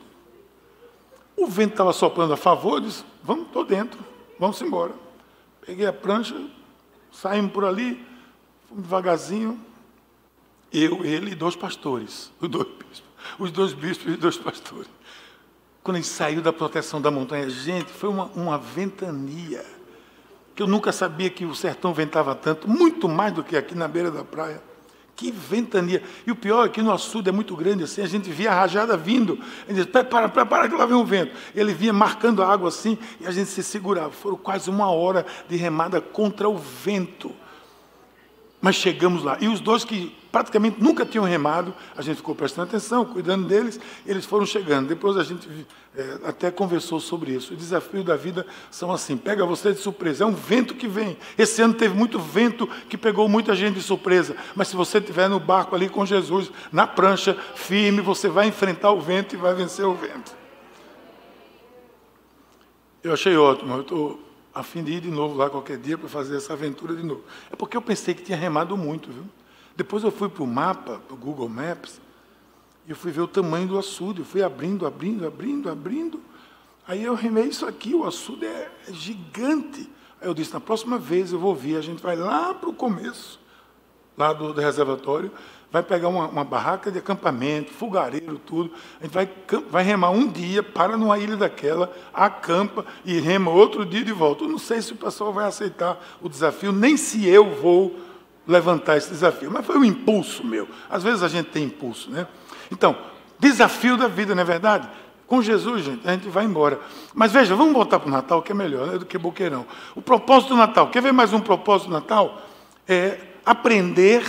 [1.36, 4.00] O vento estava soprando a favor, eu disse, vamos, estou dentro,
[4.38, 4.92] vamos embora.
[5.64, 6.34] Peguei a prancha,
[7.12, 8.04] saímos por ali,
[8.68, 9.60] fomos devagarzinho,
[10.72, 13.02] eu, ele e dois pastores, os dois bispos,
[13.38, 14.90] os dois bispos e dois pastores.
[15.84, 19.64] Quando ele saiu da proteção da montanha, gente, foi uma, uma ventania,
[20.54, 23.88] que eu nunca sabia que o sertão ventava tanto, muito mais do que aqui na
[23.88, 24.62] beira da praia.
[25.14, 26.02] Que ventania.
[26.26, 28.54] E o pior é que no açude é muito grande assim, a gente via a
[28.54, 29.38] rajada vindo.
[29.68, 31.32] Ele dizia, para, para, para, que lá vem um vento.
[31.54, 34.10] Ele vinha marcando a água assim e a gente se segurava.
[34.10, 37.30] Foram quase uma hora de remada contra o vento.
[38.60, 39.36] Mas chegamos lá.
[39.40, 43.78] E os dois que praticamente nunca tinham remado, a gente ficou prestando atenção, cuidando deles,
[44.06, 44.88] eles foram chegando.
[44.88, 45.46] Depois a gente
[45.94, 47.52] é, até conversou sobre isso.
[47.52, 50.24] O desafio da vida são assim: pega você de surpresa.
[50.24, 51.18] É um vento que vem.
[51.36, 54.34] Esse ano teve muito vento que pegou muita gente de surpresa.
[54.56, 58.90] Mas se você estiver no barco ali com Jesus, na prancha, firme, você vai enfrentar
[58.90, 60.34] o vento e vai vencer o vento.
[63.04, 63.74] Eu achei ótimo.
[63.74, 64.20] Eu estou
[64.54, 67.22] a fim de ir de novo lá qualquer dia para fazer essa aventura de novo.
[67.50, 69.24] É porque eu pensei que tinha remado muito, viu?
[69.76, 72.00] Depois eu fui para o mapa, para o Google Maps,
[72.86, 74.20] e eu fui ver o tamanho do açude.
[74.20, 76.20] Eu fui abrindo, abrindo, abrindo, abrindo.
[76.86, 79.88] Aí eu remei isso aqui, o açude é, é gigante.
[80.20, 82.74] Aí eu disse, na próxima vez eu vou vir, a gente vai lá para o
[82.74, 83.40] começo,
[84.16, 85.30] lá do, do reservatório,
[85.70, 88.72] vai pegar uma, uma, barraca de acampamento, fogareiro, tudo.
[89.00, 89.30] A gente vai,
[89.70, 94.44] vai remar um dia, para numa ilha daquela, acampa e rema outro dia de volta.
[94.44, 97.96] Eu não sei se o pessoal vai aceitar o desafio, nem se eu vou
[98.46, 99.50] levantar esse desafio.
[99.50, 100.68] Mas foi um impulso meu.
[100.90, 102.26] Às vezes a gente tem impulso, né?
[102.70, 102.96] Então,
[103.38, 104.88] desafio da vida, não é verdade?
[105.26, 106.80] Com Jesus, gente, a gente vai embora.
[107.14, 109.66] Mas veja, vamos voltar para o Natal, que é melhor né, do que boqueirão.
[109.94, 112.42] O propósito do Natal, quer ver mais um propósito do Natal?
[112.86, 114.24] É aprender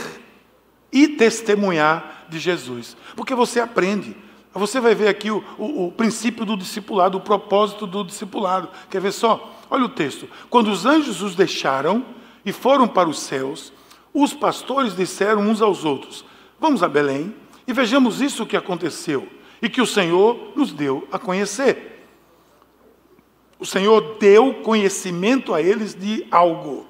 [0.91, 2.95] e testemunhar de Jesus.
[3.15, 4.15] Porque você aprende.
[4.53, 8.69] Você vai ver aqui o, o, o, princípio do discipulado, o propósito do discipulado.
[8.89, 9.51] Quer ver só?
[9.69, 10.29] Olha o texto.
[10.49, 12.05] Quando os anjos os deixaram
[12.45, 13.73] e foram para os céus,
[14.13, 16.23] os pastores disseram uns aos outros:
[16.59, 17.33] Vamos a Belém
[17.67, 19.27] e vejamos isso que aconteceu
[19.61, 22.05] e que o Senhor nos deu a conhecer.
[23.57, 26.85] O Senhor deu conhecimento a eles de algo.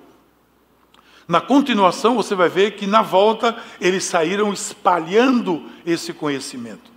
[1.28, 6.92] Na continuação, você vai ver que na volta eles saíram espalhando esse conhecimento.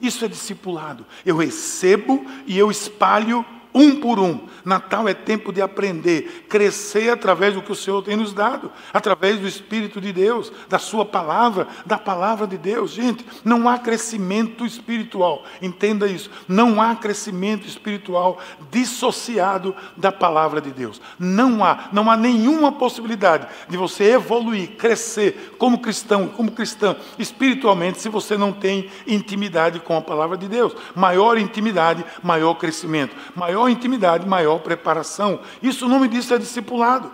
[0.00, 1.04] Isso é discipulado.
[1.26, 4.40] Eu recebo e eu espalho um por um.
[4.64, 9.38] Natal é tempo de aprender, crescer através do que o Senhor tem nos dado, através
[9.38, 12.90] do Espírito de Deus, da Sua palavra, da palavra de Deus.
[12.90, 16.30] Gente, não há crescimento espiritual, entenda isso.
[16.46, 18.38] Não há crescimento espiritual
[18.70, 21.00] dissociado da palavra de Deus.
[21.18, 28.00] Não há, não há nenhuma possibilidade de você evoluir, crescer como cristão, como cristã, espiritualmente,
[28.00, 30.74] se você não tem intimidade com a palavra de Deus.
[30.94, 33.16] Maior intimidade, maior crescimento.
[33.34, 35.40] Maior maior intimidade, maior preparação.
[35.62, 37.10] Isso o nome disso é discipulado.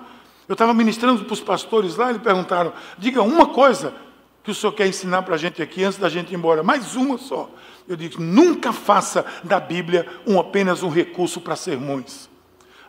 [0.46, 3.94] Eu estava ministrando para os pastores lá, eles perguntaram: diga uma coisa
[4.42, 6.94] que o senhor quer ensinar para a gente aqui antes da gente ir embora, mais
[6.94, 7.50] uma só.
[7.88, 12.28] Eu digo: nunca faça da Bíblia um, apenas um recurso para sermões.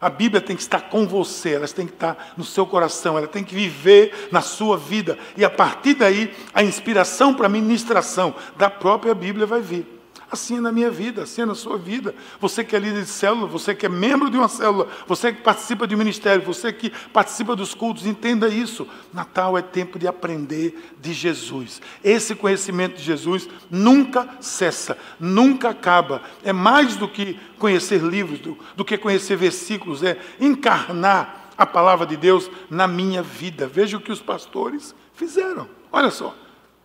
[0.01, 3.27] A Bíblia tem que estar com você, ela tem que estar no seu coração, ela
[3.27, 5.17] tem que viver na sua vida.
[5.37, 9.94] E a partir daí, a inspiração para a ministração da própria Bíblia vai vir.
[10.29, 12.15] Assim é na minha vida, assim é na sua vida.
[12.39, 15.41] Você que é líder de célula, você que é membro de uma célula, você que
[15.41, 18.87] participa de um ministério, você que participa dos cultos, entenda isso.
[19.13, 21.81] Natal é tempo de aprender de Jesus.
[22.03, 26.23] Esse conhecimento de Jesus nunca cessa, nunca acaba.
[26.43, 32.05] É mais do que conhecer livros, do, do que conhecer versículos, é encarnar a palavra
[32.05, 33.67] de Deus na minha vida.
[33.67, 35.69] Veja o que os pastores fizeram.
[35.91, 36.35] Olha só,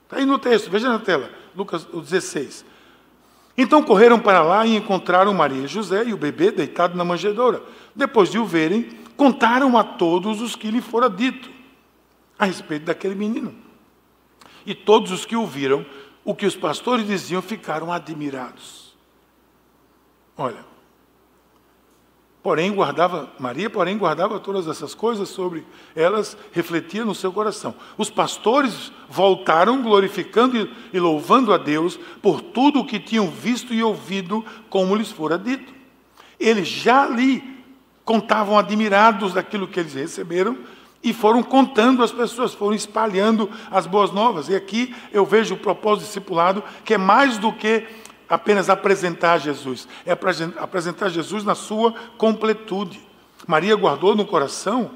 [0.04, 2.69] está aí no texto, veja na tela, Lucas 16.
[3.60, 7.62] Então correram para lá e encontraram Maria e José e o bebê deitado na manjedoura.
[7.94, 11.50] Depois de o verem, contaram a todos os que lhe fora dito
[12.38, 13.54] a respeito daquele menino.
[14.64, 15.84] E todos os que ouviram
[16.24, 18.96] o que os pastores diziam ficaram admirados.
[20.38, 20.64] Olha,
[22.42, 27.74] Porém, guardava, Maria, porém, guardava todas essas coisas sobre elas, refletia no seu coração.
[27.98, 33.82] Os pastores voltaram glorificando e louvando a Deus por tudo o que tinham visto e
[33.82, 35.70] ouvido, como lhes fora dito.
[36.38, 37.62] Eles já ali
[38.06, 40.56] contavam admirados daquilo que eles receberam
[41.02, 44.48] e foram contando às pessoas, foram espalhando as boas novas.
[44.48, 47.86] E aqui eu vejo o propósito discipulado, que é mais do que
[48.30, 53.00] apenas apresentar Jesus, é apresentar Jesus na sua completude.
[53.46, 54.92] Maria guardou no coração,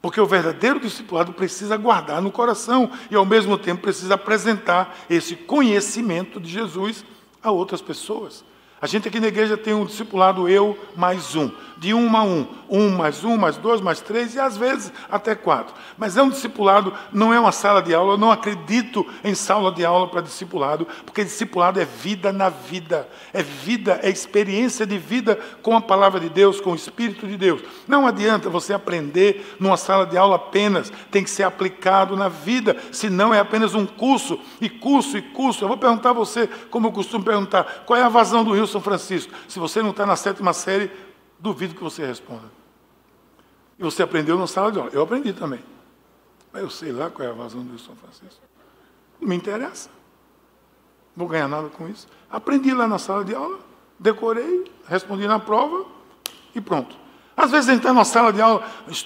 [0.00, 5.34] porque o verdadeiro discipulado precisa guardar no coração e, ao mesmo tempo, precisa apresentar esse
[5.34, 7.04] conhecimento de Jesus
[7.42, 8.44] a outras pessoas.
[8.80, 12.46] A gente aqui na igreja tem um discipulado eu mais um, de um a um,
[12.68, 15.74] um mais um, mais dois, mais três e às vezes até quatro.
[15.96, 18.12] Mas é um discipulado, não é uma sala de aula.
[18.12, 23.08] Eu não acredito em sala de aula para discipulado, porque discipulado é vida na vida,
[23.32, 27.38] é vida, é experiência de vida com a palavra de Deus, com o Espírito de
[27.38, 27.62] Deus.
[27.88, 32.76] Não adianta você aprender numa sala de aula apenas, tem que ser aplicado na vida,
[32.92, 35.64] senão é apenas um curso e curso e curso.
[35.64, 38.66] Eu vou perguntar a você, como eu costumo perguntar, qual é a vazão do Rio
[38.66, 39.32] são Francisco.
[39.48, 40.90] Se você não está na sétima série,
[41.40, 42.50] duvido que você responda.
[43.78, 44.90] E você aprendeu na sala de aula.
[44.92, 45.60] Eu aprendi também.
[46.52, 48.40] Mas eu sei lá qual é a vazão do São Francisco.
[49.20, 49.88] Não me interessa.
[51.16, 52.06] Não vou ganhar nada com isso.
[52.30, 53.58] Aprendi lá na sala de aula,
[53.98, 55.86] decorei, respondi na prova
[56.54, 56.96] e pronto.
[57.36, 58.62] Às vezes a gente está na sala de aula,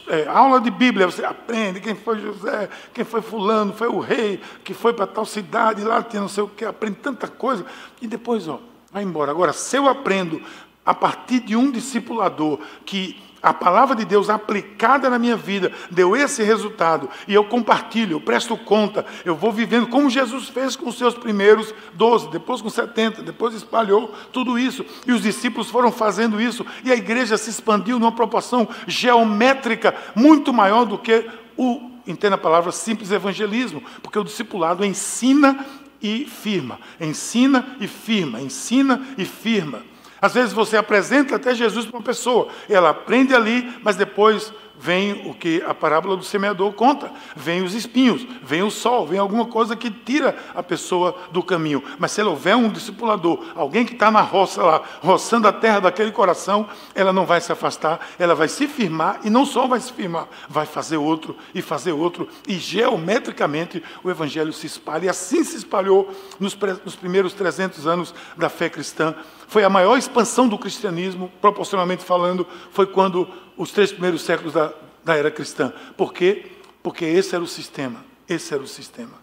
[0.09, 4.41] é, aula de Bíblia, você aprende quem foi José, quem foi fulano, foi o rei,
[4.65, 7.65] que foi para tal cidade, lá tinha não sei o que, aprende tanta coisa,
[8.03, 8.59] e depois, ó,
[8.91, 9.31] vai embora.
[9.31, 10.43] Agora, se eu aprendo
[10.85, 16.17] a partir de um discipulador que a palavra de Deus aplicada na minha vida deu
[16.17, 20.89] esse resultado, e eu compartilho, eu presto conta, eu vou vivendo como Jesus fez com
[20.89, 25.93] os seus primeiros 12, depois com 70, depois espalhou tudo isso, e os discípulos foram
[25.93, 31.91] fazendo isso, e a igreja se expandiu numa proporção geométrica muito maior do que o,
[32.07, 35.67] entenda a palavra, simples evangelismo, porque o discipulado ensina
[36.01, 36.79] e firma.
[36.99, 39.83] Ensina e firma, ensina e firma.
[40.25, 45.29] Às vezes você apresenta até Jesus para uma pessoa, ela aprende ali, mas depois vem
[45.29, 49.47] o que a parábola do semeador conta: vem os espinhos, vem o sol, vem alguma
[49.47, 51.83] coisa que tira a pessoa do caminho.
[51.99, 55.81] Mas se ela houver um discipulador, alguém que está na roça lá, roçando a terra
[55.81, 59.81] daquele coração, ela não vai se afastar, ela vai se firmar e não só vai
[59.81, 65.07] se firmar, vai fazer outro e fazer outro, e geometricamente o evangelho se espalha.
[65.07, 69.15] E assim se espalhou nos, nos primeiros 300 anos da fé cristã.
[69.47, 74.73] Foi a maior expansão do cristianismo, proporcionalmente falando, foi quando os três primeiros séculos da,
[75.05, 75.73] da era cristã.
[75.97, 76.53] Por quê?
[76.83, 78.05] Porque esse era o sistema.
[78.29, 79.23] Esse era o sistema.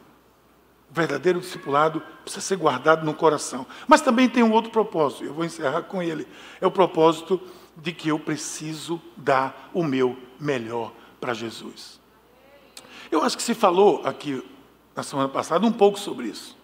[0.89, 3.65] O verdadeiro discipulado precisa ser guardado no coração.
[3.87, 6.27] Mas também tem um outro propósito, eu vou encerrar com ele.
[6.59, 7.41] É o propósito
[7.77, 11.99] de que eu preciso dar o meu melhor para Jesus.
[13.09, 14.43] Eu acho que se falou aqui
[14.95, 16.57] na semana passada um pouco sobre isso.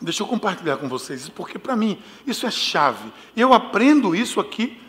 [0.00, 3.12] Deixa eu compartilhar com vocês, porque para mim isso é chave.
[3.36, 4.80] Eu aprendo isso aqui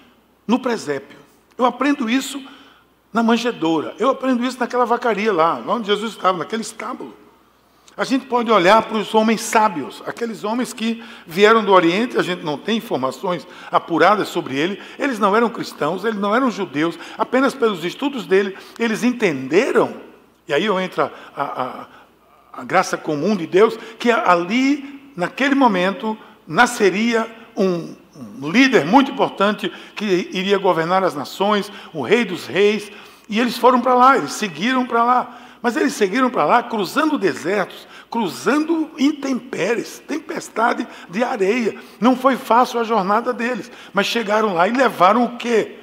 [0.47, 1.24] no presépio.
[1.57, 2.41] Eu aprendo isso
[3.13, 3.95] na manjedoura.
[3.97, 7.13] Eu aprendo isso naquela vacaria lá, onde Jesus estava, naquele estábulo.
[7.97, 12.21] A gente pode olhar para os homens sábios, aqueles homens que vieram do Oriente, a
[12.21, 16.99] gente não tem informações apuradas sobre ele, eles não eram cristãos, eles não eram judeus,
[17.17, 19.95] apenas pelos estudos dele, eles entenderam,
[20.45, 21.87] e aí entra a, a,
[22.51, 29.71] a graça comum de Deus, que ali, naquele momento, nasceria um, um líder muito importante
[29.95, 32.91] que iria governar as nações, o rei dos reis,
[33.28, 35.38] e eles foram para lá, eles seguiram para lá.
[35.62, 41.75] Mas eles seguiram para lá cruzando desertos, cruzando intempéries, tempestade de areia.
[41.99, 45.80] Não foi fácil a jornada deles, mas chegaram lá e levaram o quê?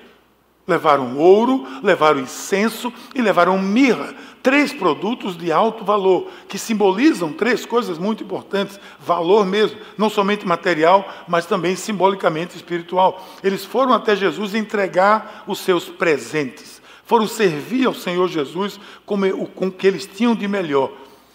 [0.67, 4.15] Levaram ouro, levaram incenso e levaram mirra.
[4.43, 10.47] Três produtos de alto valor, que simbolizam três coisas muito importantes: valor mesmo, não somente
[10.47, 13.25] material, mas também simbolicamente espiritual.
[13.43, 19.71] Eles foram até Jesus entregar os seus presentes, foram servir ao Senhor Jesus com o
[19.71, 20.91] que eles tinham de melhor.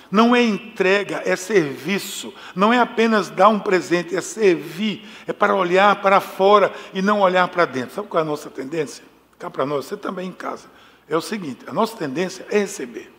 [0.10, 2.34] Não é entrega, é serviço.
[2.56, 5.06] Não é apenas dar um presente, é servir.
[5.28, 7.94] É para olhar para fora e não olhar para dentro.
[7.94, 9.04] Sabe qual é a nossa tendência?
[9.38, 10.68] cá para nós, você também em casa,
[11.08, 13.12] é o seguinte: a nossa tendência é receber.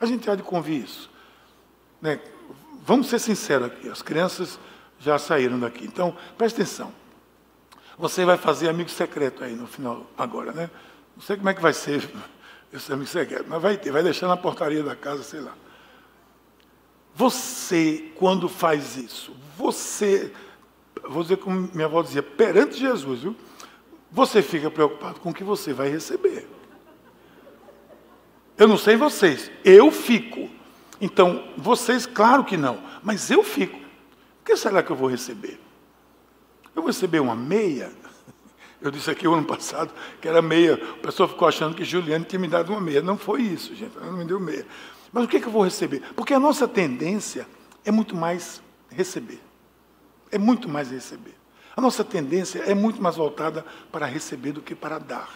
[0.00, 1.10] A gente há de convir isso.
[2.00, 2.20] Né?
[2.84, 4.58] Vamos ser sinceros aqui, as crianças
[4.98, 5.84] já saíram daqui.
[5.84, 6.92] Então, preste atenção.
[7.98, 10.70] Você vai fazer amigo secreto aí no final, agora, né?
[11.14, 12.10] Não sei como é que vai ser
[12.72, 15.54] esse amigo secreto, mas vai ter, vai deixar na portaria da casa, sei lá.
[17.14, 20.32] Você, quando faz isso, você,
[21.04, 23.36] vou dizer como minha avó dizia, perante Jesus, viu?
[24.10, 26.48] você fica preocupado com o que você vai receber.
[28.60, 30.50] Eu não sei vocês, eu fico.
[31.00, 33.78] Então, vocês, claro que não, mas eu fico.
[33.78, 35.58] O que será que eu vou receber?
[36.76, 37.90] Eu vou receber uma meia?
[38.82, 40.74] Eu disse aqui o ano passado que era meia.
[40.74, 43.02] O pessoal ficou achando que Juliane tinha me dado uma meia.
[43.02, 43.94] Não foi isso, gente.
[43.96, 44.66] Ela não me deu meia.
[45.12, 46.02] Mas o que, é que eu vou receber?
[46.16, 47.46] Porque a nossa tendência
[47.84, 49.40] é muito mais receber.
[50.30, 51.34] É muito mais receber.
[51.76, 55.30] A nossa tendência é muito mais voltada para receber do que para dar.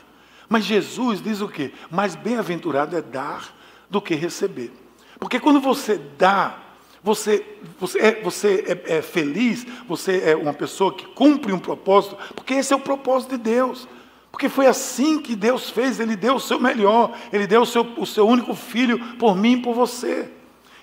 [0.49, 1.73] Mas Jesus diz o quê?
[1.91, 3.55] Mais bem-aventurado é dar
[3.89, 4.73] do que receber.
[5.19, 6.59] Porque quando você dá,
[7.03, 7.45] você,
[7.79, 12.55] você, é, você é, é, feliz, você é uma pessoa que cumpre um propósito, porque
[12.55, 13.89] esse é o propósito de Deus.
[14.31, 17.83] Porque foi assim que Deus fez, Ele deu o seu melhor, Ele deu o seu,
[17.97, 20.29] o seu único filho por mim e por você.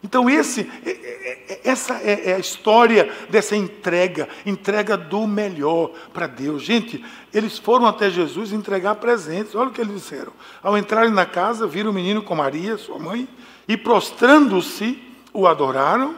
[0.04, 6.26] Então, esse, é, é, é, essa é a história dessa entrega, entrega do melhor para
[6.26, 6.64] Deus.
[6.64, 9.54] Gente, eles foram até Jesus entregar presentes.
[9.54, 10.34] Olha o que eles disseram.
[10.64, 13.28] Ao entrarem na casa, viram o menino com Maria, sua mãe,
[13.68, 15.02] e prostrando-se,
[15.34, 16.16] o adoraram,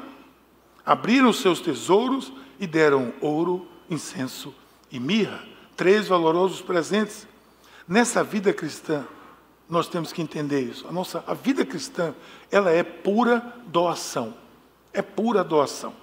[0.86, 4.56] abriram seus tesouros e deram ouro, incenso
[4.92, 5.44] e mirra.
[5.76, 7.28] Três valorosos presentes.
[7.86, 9.06] Nessa vida cristã,
[9.70, 10.88] nós temos que entender isso.
[10.88, 12.14] A nossa a vida cristã,
[12.52, 14.34] ela é pura doação.
[14.94, 15.94] É pura doação.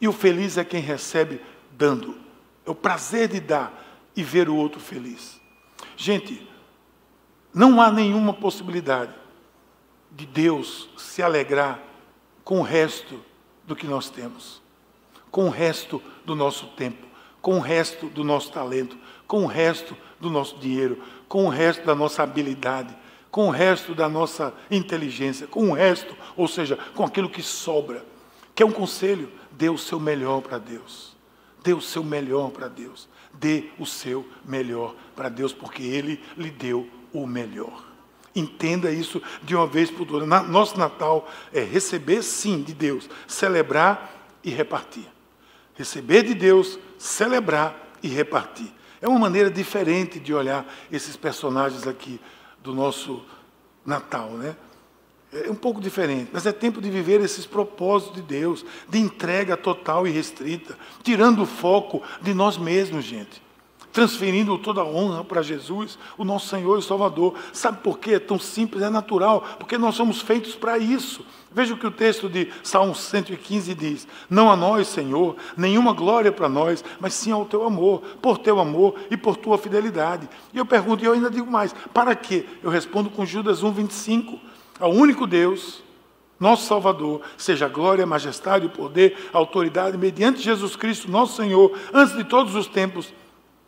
[0.00, 1.40] E o feliz é quem recebe
[1.72, 2.16] dando.
[2.66, 3.82] É o prazer de dar
[4.16, 5.40] e ver o outro feliz.
[5.96, 6.48] Gente,
[7.52, 9.14] não há nenhuma possibilidade
[10.10, 11.80] de Deus se alegrar
[12.42, 13.20] com o resto
[13.64, 14.60] do que nós temos,
[15.30, 17.06] com o resto do nosso tempo,
[17.40, 18.96] com o resto do nosso talento,
[19.26, 22.96] com o resto do nosso dinheiro, com o resto da nossa habilidade,
[23.30, 28.04] com o resto da nossa inteligência, com o resto, ou seja, com aquilo que sobra.
[28.54, 31.16] Que é um conselho, dê o seu melhor para Deus.
[31.62, 33.08] Dê o seu melhor para Deus.
[33.32, 37.84] Dê o seu melhor para Deus, porque Ele lhe deu o melhor.
[38.36, 40.28] Entenda isso de uma vez por todas.
[40.48, 44.12] Nosso Natal é receber, sim, de Deus, celebrar
[44.42, 45.06] e repartir.
[45.74, 48.72] Receber de Deus, celebrar e repartir.
[49.04, 52.18] É uma maneira diferente de olhar esses personagens aqui
[52.62, 53.22] do nosso
[53.84, 54.56] Natal, né?
[55.30, 59.58] É um pouco diferente, mas é tempo de viver esses propósitos de Deus, de entrega
[59.58, 63.42] total e restrita, tirando o foco de nós mesmos, gente.
[63.94, 67.34] Transferindo toda a honra para Jesus, o nosso Senhor e Salvador.
[67.52, 68.14] Sabe por quê?
[68.14, 71.24] É tão simples, é natural, porque nós somos feitos para isso.
[71.52, 76.32] Veja o que o texto de Salmo 115 diz: Não a nós, Senhor, nenhuma glória
[76.32, 80.28] para nós, mas sim ao teu amor, por teu amor e por tua fidelidade.
[80.52, 82.46] E eu pergunto, e eu ainda digo mais: para quê?
[82.64, 84.40] Eu respondo com Judas 1, 25.
[84.80, 85.84] Ao único Deus,
[86.40, 92.56] nosso Salvador, seja glória, majestade, poder, autoridade, mediante Jesus Cristo, nosso Senhor, antes de todos
[92.56, 93.14] os tempos,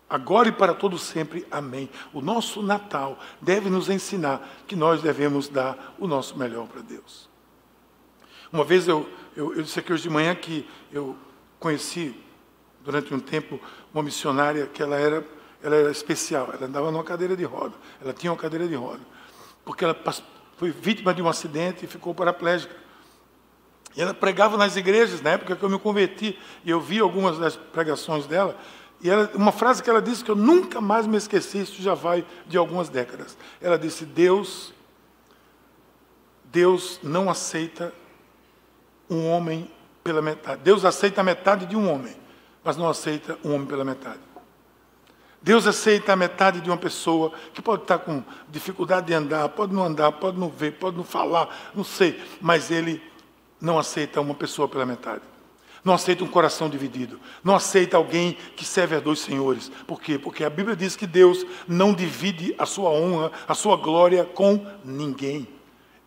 [0.09, 1.47] agora e para todo sempre.
[1.51, 1.89] Amém.
[2.13, 7.29] O nosso Natal deve nos ensinar que nós devemos dar o nosso melhor para Deus.
[8.53, 11.17] Uma vez eu, eu, eu disse aqui hoje de manhã que eu
[11.59, 12.15] conheci,
[12.85, 13.61] durante um tempo,
[13.93, 15.27] uma missionária que ela era,
[15.63, 19.01] ela era especial, ela andava numa cadeira de roda, ela tinha uma cadeira de roda,
[19.65, 19.97] porque ela
[20.57, 22.75] foi vítima de um acidente e ficou paraplégica.
[23.97, 27.39] E ela pregava nas igrejas, na época que eu me converti, e eu vi algumas
[27.39, 28.57] das pregações dela,
[29.03, 31.95] e ela, uma frase que ela disse que eu nunca mais me esqueci, isso já
[31.95, 33.37] vai de algumas décadas.
[33.61, 34.73] Ela disse: Deus,
[36.45, 37.93] Deus não aceita
[39.09, 39.71] um homem
[40.03, 40.61] pela metade.
[40.63, 42.17] Deus aceita a metade de um homem,
[42.65, 44.21] mas não aceita um homem pela metade.
[45.43, 49.73] Deus aceita a metade de uma pessoa que pode estar com dificuldade de andar, pode
[49.73, 53.01] não andar, pode não ver, pode não falar, não sei, mas Ele
[53.61, 55.23] não aceita uma pessoa pela metade.
[55.87, 57.21] Não aceita um coração dividido.
[57.45, 59.71] Não aceita alguém que serve a dois senhores.
[59.87, 60.19] Por quê?
[60.19, 64.67] Porque a Bíblia diz que Deus não divide a sua honra, a sua glória com
[64.85, 65.47] ninguém.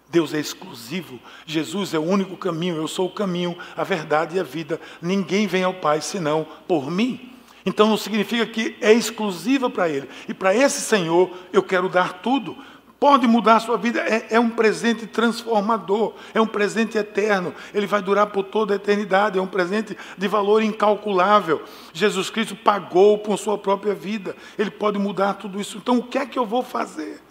[0.09, 1.17] Deus é exclusivo.
[1.45, 2.75] Jesus é o único caminho.
[2.75, 4.81] Eu sou o caminho, a verdade e a vida.
[5.01, 7.31] Ninguém vem ao Pai senão por mim.
[7.65, 10.09] Então não significa que é exclusiva para Ele.
[10.27, 12.57] E para esse Senhor eu quero dar tudo.
[12.99, 17.87] Pode mudar a sua vida, é, é, um presente transformador, é um presente eterno, ele
[17.87, 21.63] vai durar por toda a eternidade, é um presente de valor incalculável.
[21.93, 25.77] Jesus Cristo pagou por sua própria vida, ele pode mudar tudo isso.
[25.77, 27.21] Então, o que é que eu vou fazer?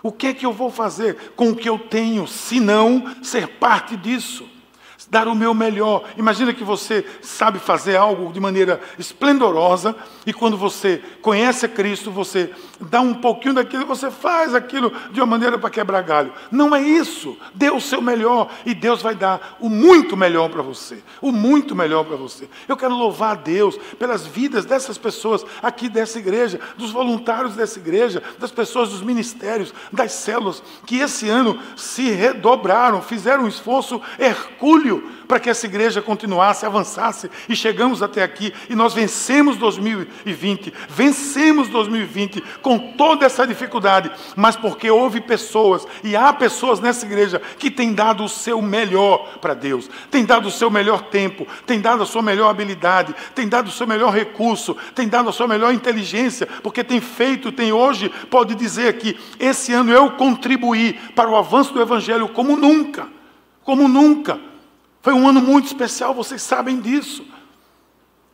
[0.00, 3.48] O que é que eu vou fazer com o que eu tenho, se não ser
[3.58, 4.55] parte disso?
[5.10, 6.04] Dar o meu melhor.
[6.16, 9.94] Imagina que você sabe fazer algo de maneira esplendorosa
[10.24, 12.50] e quando você conhece Cristo, você
[12.80, 16.32] dá um pouquinho daquilo, você faz aquilo de uma maneira para quebrar galho.
[16.50, 17.36] Não é isso.
[17.54, 21.02] Dê o seu melhor e Deus vai dar o muito melhor para você.
[21.20, 22.48] O muito melhor para você.
[22.68, 27.78] Eu quero louvar a Deus pelas vidas dessas pessoas aqui dessa igreja, dos voluntários dessa
[27.78, 34.00] igreja, das pessoas dos ministérios, das células, que esse ano se redobraram, fizeram um esforço
[34.18, 34.95] hercúleo
[35.26, 41.68] para que essa igreja continuasse, avançasse e chegamos até aqui e nós vencemos 2020, vencemos
[41.68, 47.70] 2020 com toda essa dificuldade, mas porque houve pessoas e há pessoas nessa igreja que
[47.70, 52.02] têm dado o seu melhor para Deus, têm dado o seu melhor tempo, têm dado
[52.02, 55.72] a sua melhor habilidade, têm dado o seu melhor recurso, têm dado a sua melhor
[55.72, 61.36] inteligência, porque tem feito, tem hoje, pode dizer que esse ano eu contribuí para o
[61.36, 63.08] avanço do evangelho como nunca,
[63.62, 64.38] como nunca.
[65.06, 67.24] Foi um ano muito especial, vocês sabem disso.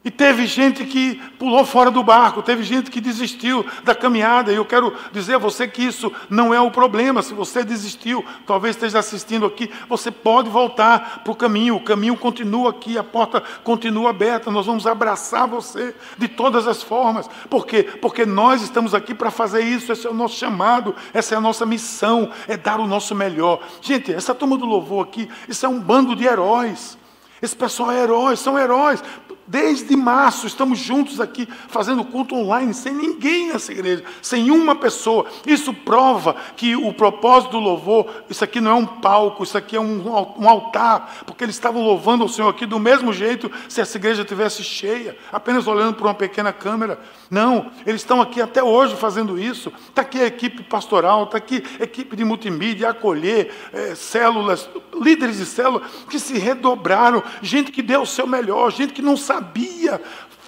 [0.05, 4.53] E teve gente que pulou fora do barco, teve gente que desistiu da caminhada.
[4.53, 7.23] E eu quero dizer a você que isso não é o problema.
[7.23, 11.77] Se você desistiu, talvez esteja assistindo aqui, você pode voltar para o caminho.
[11.77, 14.51] O caminho continua aqui, a porta continua aberta.
[14.51, 17.31] Nós vamos abraçar você de todas as formas.
[17.49, 17.85] Por quê?
[17.85, 19.93] Porque nós estamos aqui para fazer isso.
[19.93, 23.61] Esse é o nosso chamado, essa é a nossa missão, é dar o nosso melhor.
[23.81, 27.01] Gente, essa turma do louvor aqui, isso é um bando de heróis.
[27.43, 29.03] Esse pessoal é heróis, são heróis.
[29.47, 35.27] Desde março estamos juntos aqui fazendo culto online, sem ninguém nessa igreja, sem uma pessoa.
[35.45, 39.75] Isso prova que o propósito do louvor, isso aqui não é um palco, isso aqui
[39.75, 40.07] é um,
[40.39, 44.25] um altar, porque eles estavam louvando o Senhor aqui do mesmo jeito se essa igreja
[44.25, 47.01] tivesse cheia, apenas olhando para uma pequena câmera.
[47.29, 49.73] Não, eles estão aqui até hoje fazendo isso.
[49.89, 54.69] Está aqui a equipe pastoral, está aqui a equipe de multimídia, acolher, é, células,
[55.01, 59.17] líderes de célula que se redobraram, gente que deu o seu melhor, gente que não
[59.17, 60.01] sabe sabia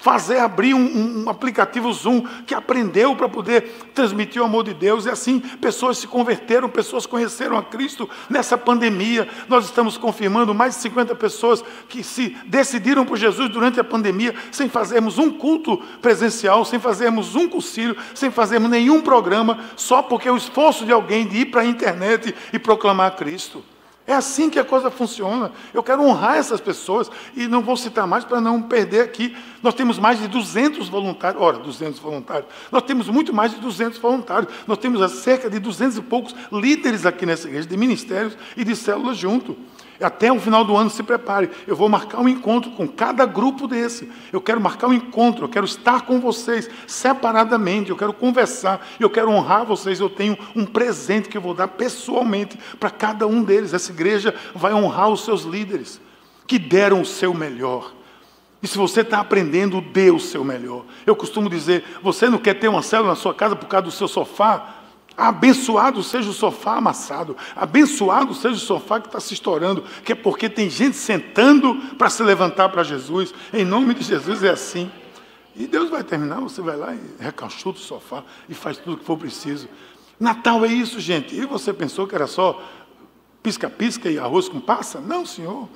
[0.03, 5.07] fazer abrir um, um, aplicativo Zoom, que aprendeu para poder transmitir o amor de Deus,
[5.07, 9.27] e assim pessoas se converteram, pessoas conheceram a Cristo nessa pandemia.
[9.49, 14.35] Nós estamos confirmando mais de 50 pessoas que se decidiram por Jesus durante a pandemia,
[14.53, 20.29] sem fazermos um culto presencial, sem fazermos um concílio, sem fazermos nenhum programa, só porque
[20.29, 23.65] o esforço de alguém de ir para a internet e proclamar Cristo.
[24.07, 25.51] É assim que a coisa funciona.
[25.73, 29.35] Eu quero honrar essas pessoas e não vou citar mais para não perder aqui.
[29.63, 31.43] Nós temos mais de 200 voluntários.
[31.43, 32.47] Ora, 200 voluntários.
[32.71, 34.53] Nós temos muito mais de 200 voluntários.
[34.67, 38.77] Nós temos cerca de 200 e poucos líderes aqui nessa igreja, de ministérios e de
[38.77, 39.57] células junto.
[40.01, 41.51] Até o final do ano, se prepare.
[41.67, 44.11] Eu vou marcar um encontro com cada grupo desse.
[44.33, 49.09] Eu quero marcar um encontro, eu quero estar com vocês separadamente, eu quero conversar, eu
[49.09, 50.01] quero honrar vocês.
[50.01, 53.73] Eu tenho um presente que eu vou dar pessoalmente para cada um deles.
[53.73, 56.01] Essa igreja vai honrar os seus líderes,
[56.47, 57.93] que deram o seu melhor.
[58.63, 60.87] E se você está aprendendo, dê o seu melhor.
[61.07, 63.93] Eu costumo dizer: você não quer ter uma célula na sua casa por causa do
[63.93, 64.84] seu sofá?
[65.17, 70.15] Abençoado seja o sofá amassado, abençoado seja o sofá que está se estourando, que é
[70.15, 73.33] porque tem gente sentando para se levantar para Jesus.
[73.53, 74.91] Em nome de Jesus é assim.
[75.55, 78.97] E Deus vai terminar, você vai lá e recalchuta o sofá e faz tudo o
[78.99, 79.69] que for preciso.
[80.19, 81.35] Natal é isso, gente.
[81.35, 82.61] E você pensou que era só
[83.41, 85.01] pisca-pisca e arroz com passa?
[85.01, 85.69] Não, Senhor.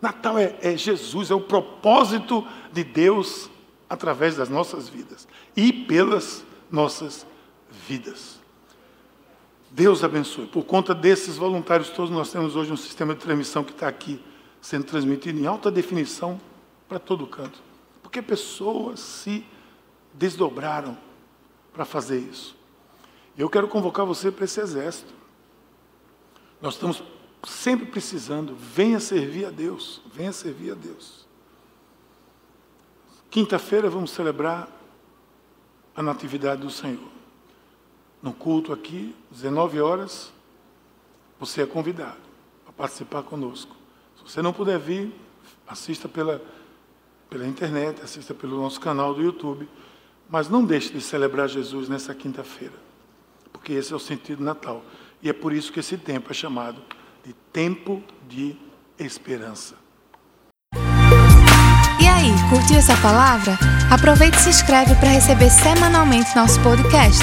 [0.00, 3.48] Natal é, é Jesus, é o propósito de Deus
[3.88, 5.26] através das nossas vidas
[5.56, 7.26] e pelas nossas
[7.88, 8.43] vidas.
[9.74, 10.46] Deus abençoe.
[10.46, 14.22] Por conta desses voluntários todos, nós temos hoje um sistema de transmissão que está aqui
[14.60, 16.40] sendo transmitido em alta definição
[16.88, 17.60] para todo canto.
[18.00, 19.44] Porque pessoas se
[20.12, 20.96] desdobraram
[21.72, 22.56] para fazer isso.
[23.36, 25.12] Eu quero convocar você para esse exército.
[26.62, 27.02] Nós estamos
[27.42, 28.54] sempre precisando.
[28.54, 30.00] Venha servir a Deus.
[30.06, 31.26] Venha servir a Deus.
[33.28, 34.68] Quinta-feira vamos celebrar
[35.96, 37.13] a Natividade do Senhor
[38.24, 40.32] no culto aqui, 19 horas,
[41.38, 42.16] você é convidado
[42.66, 43.76] a participar conosco.
[44.16, 45.14] Se você não puder vir,
[45.68, 46.42] assista pela,
[47.28, 49.68] pela internet, assista pelo nosso canal do YouTube,
[50.26, 52.72] mas não deixe de celebrar Jesus nessa quinta-feira,
[53.52, 54.82] porque esse é o sentido do Natal.
[55.22, 56.80] E é por isso que esse tempo é chamado
[57.22, 58.56] de tempo de
[58.98, 59.74] esperança.
[62.00, 63.58] E aí, curtiu essa palavra?
[63.92, 67.22] Aproveite e se inscreve para receber semanalmente nosso podcast.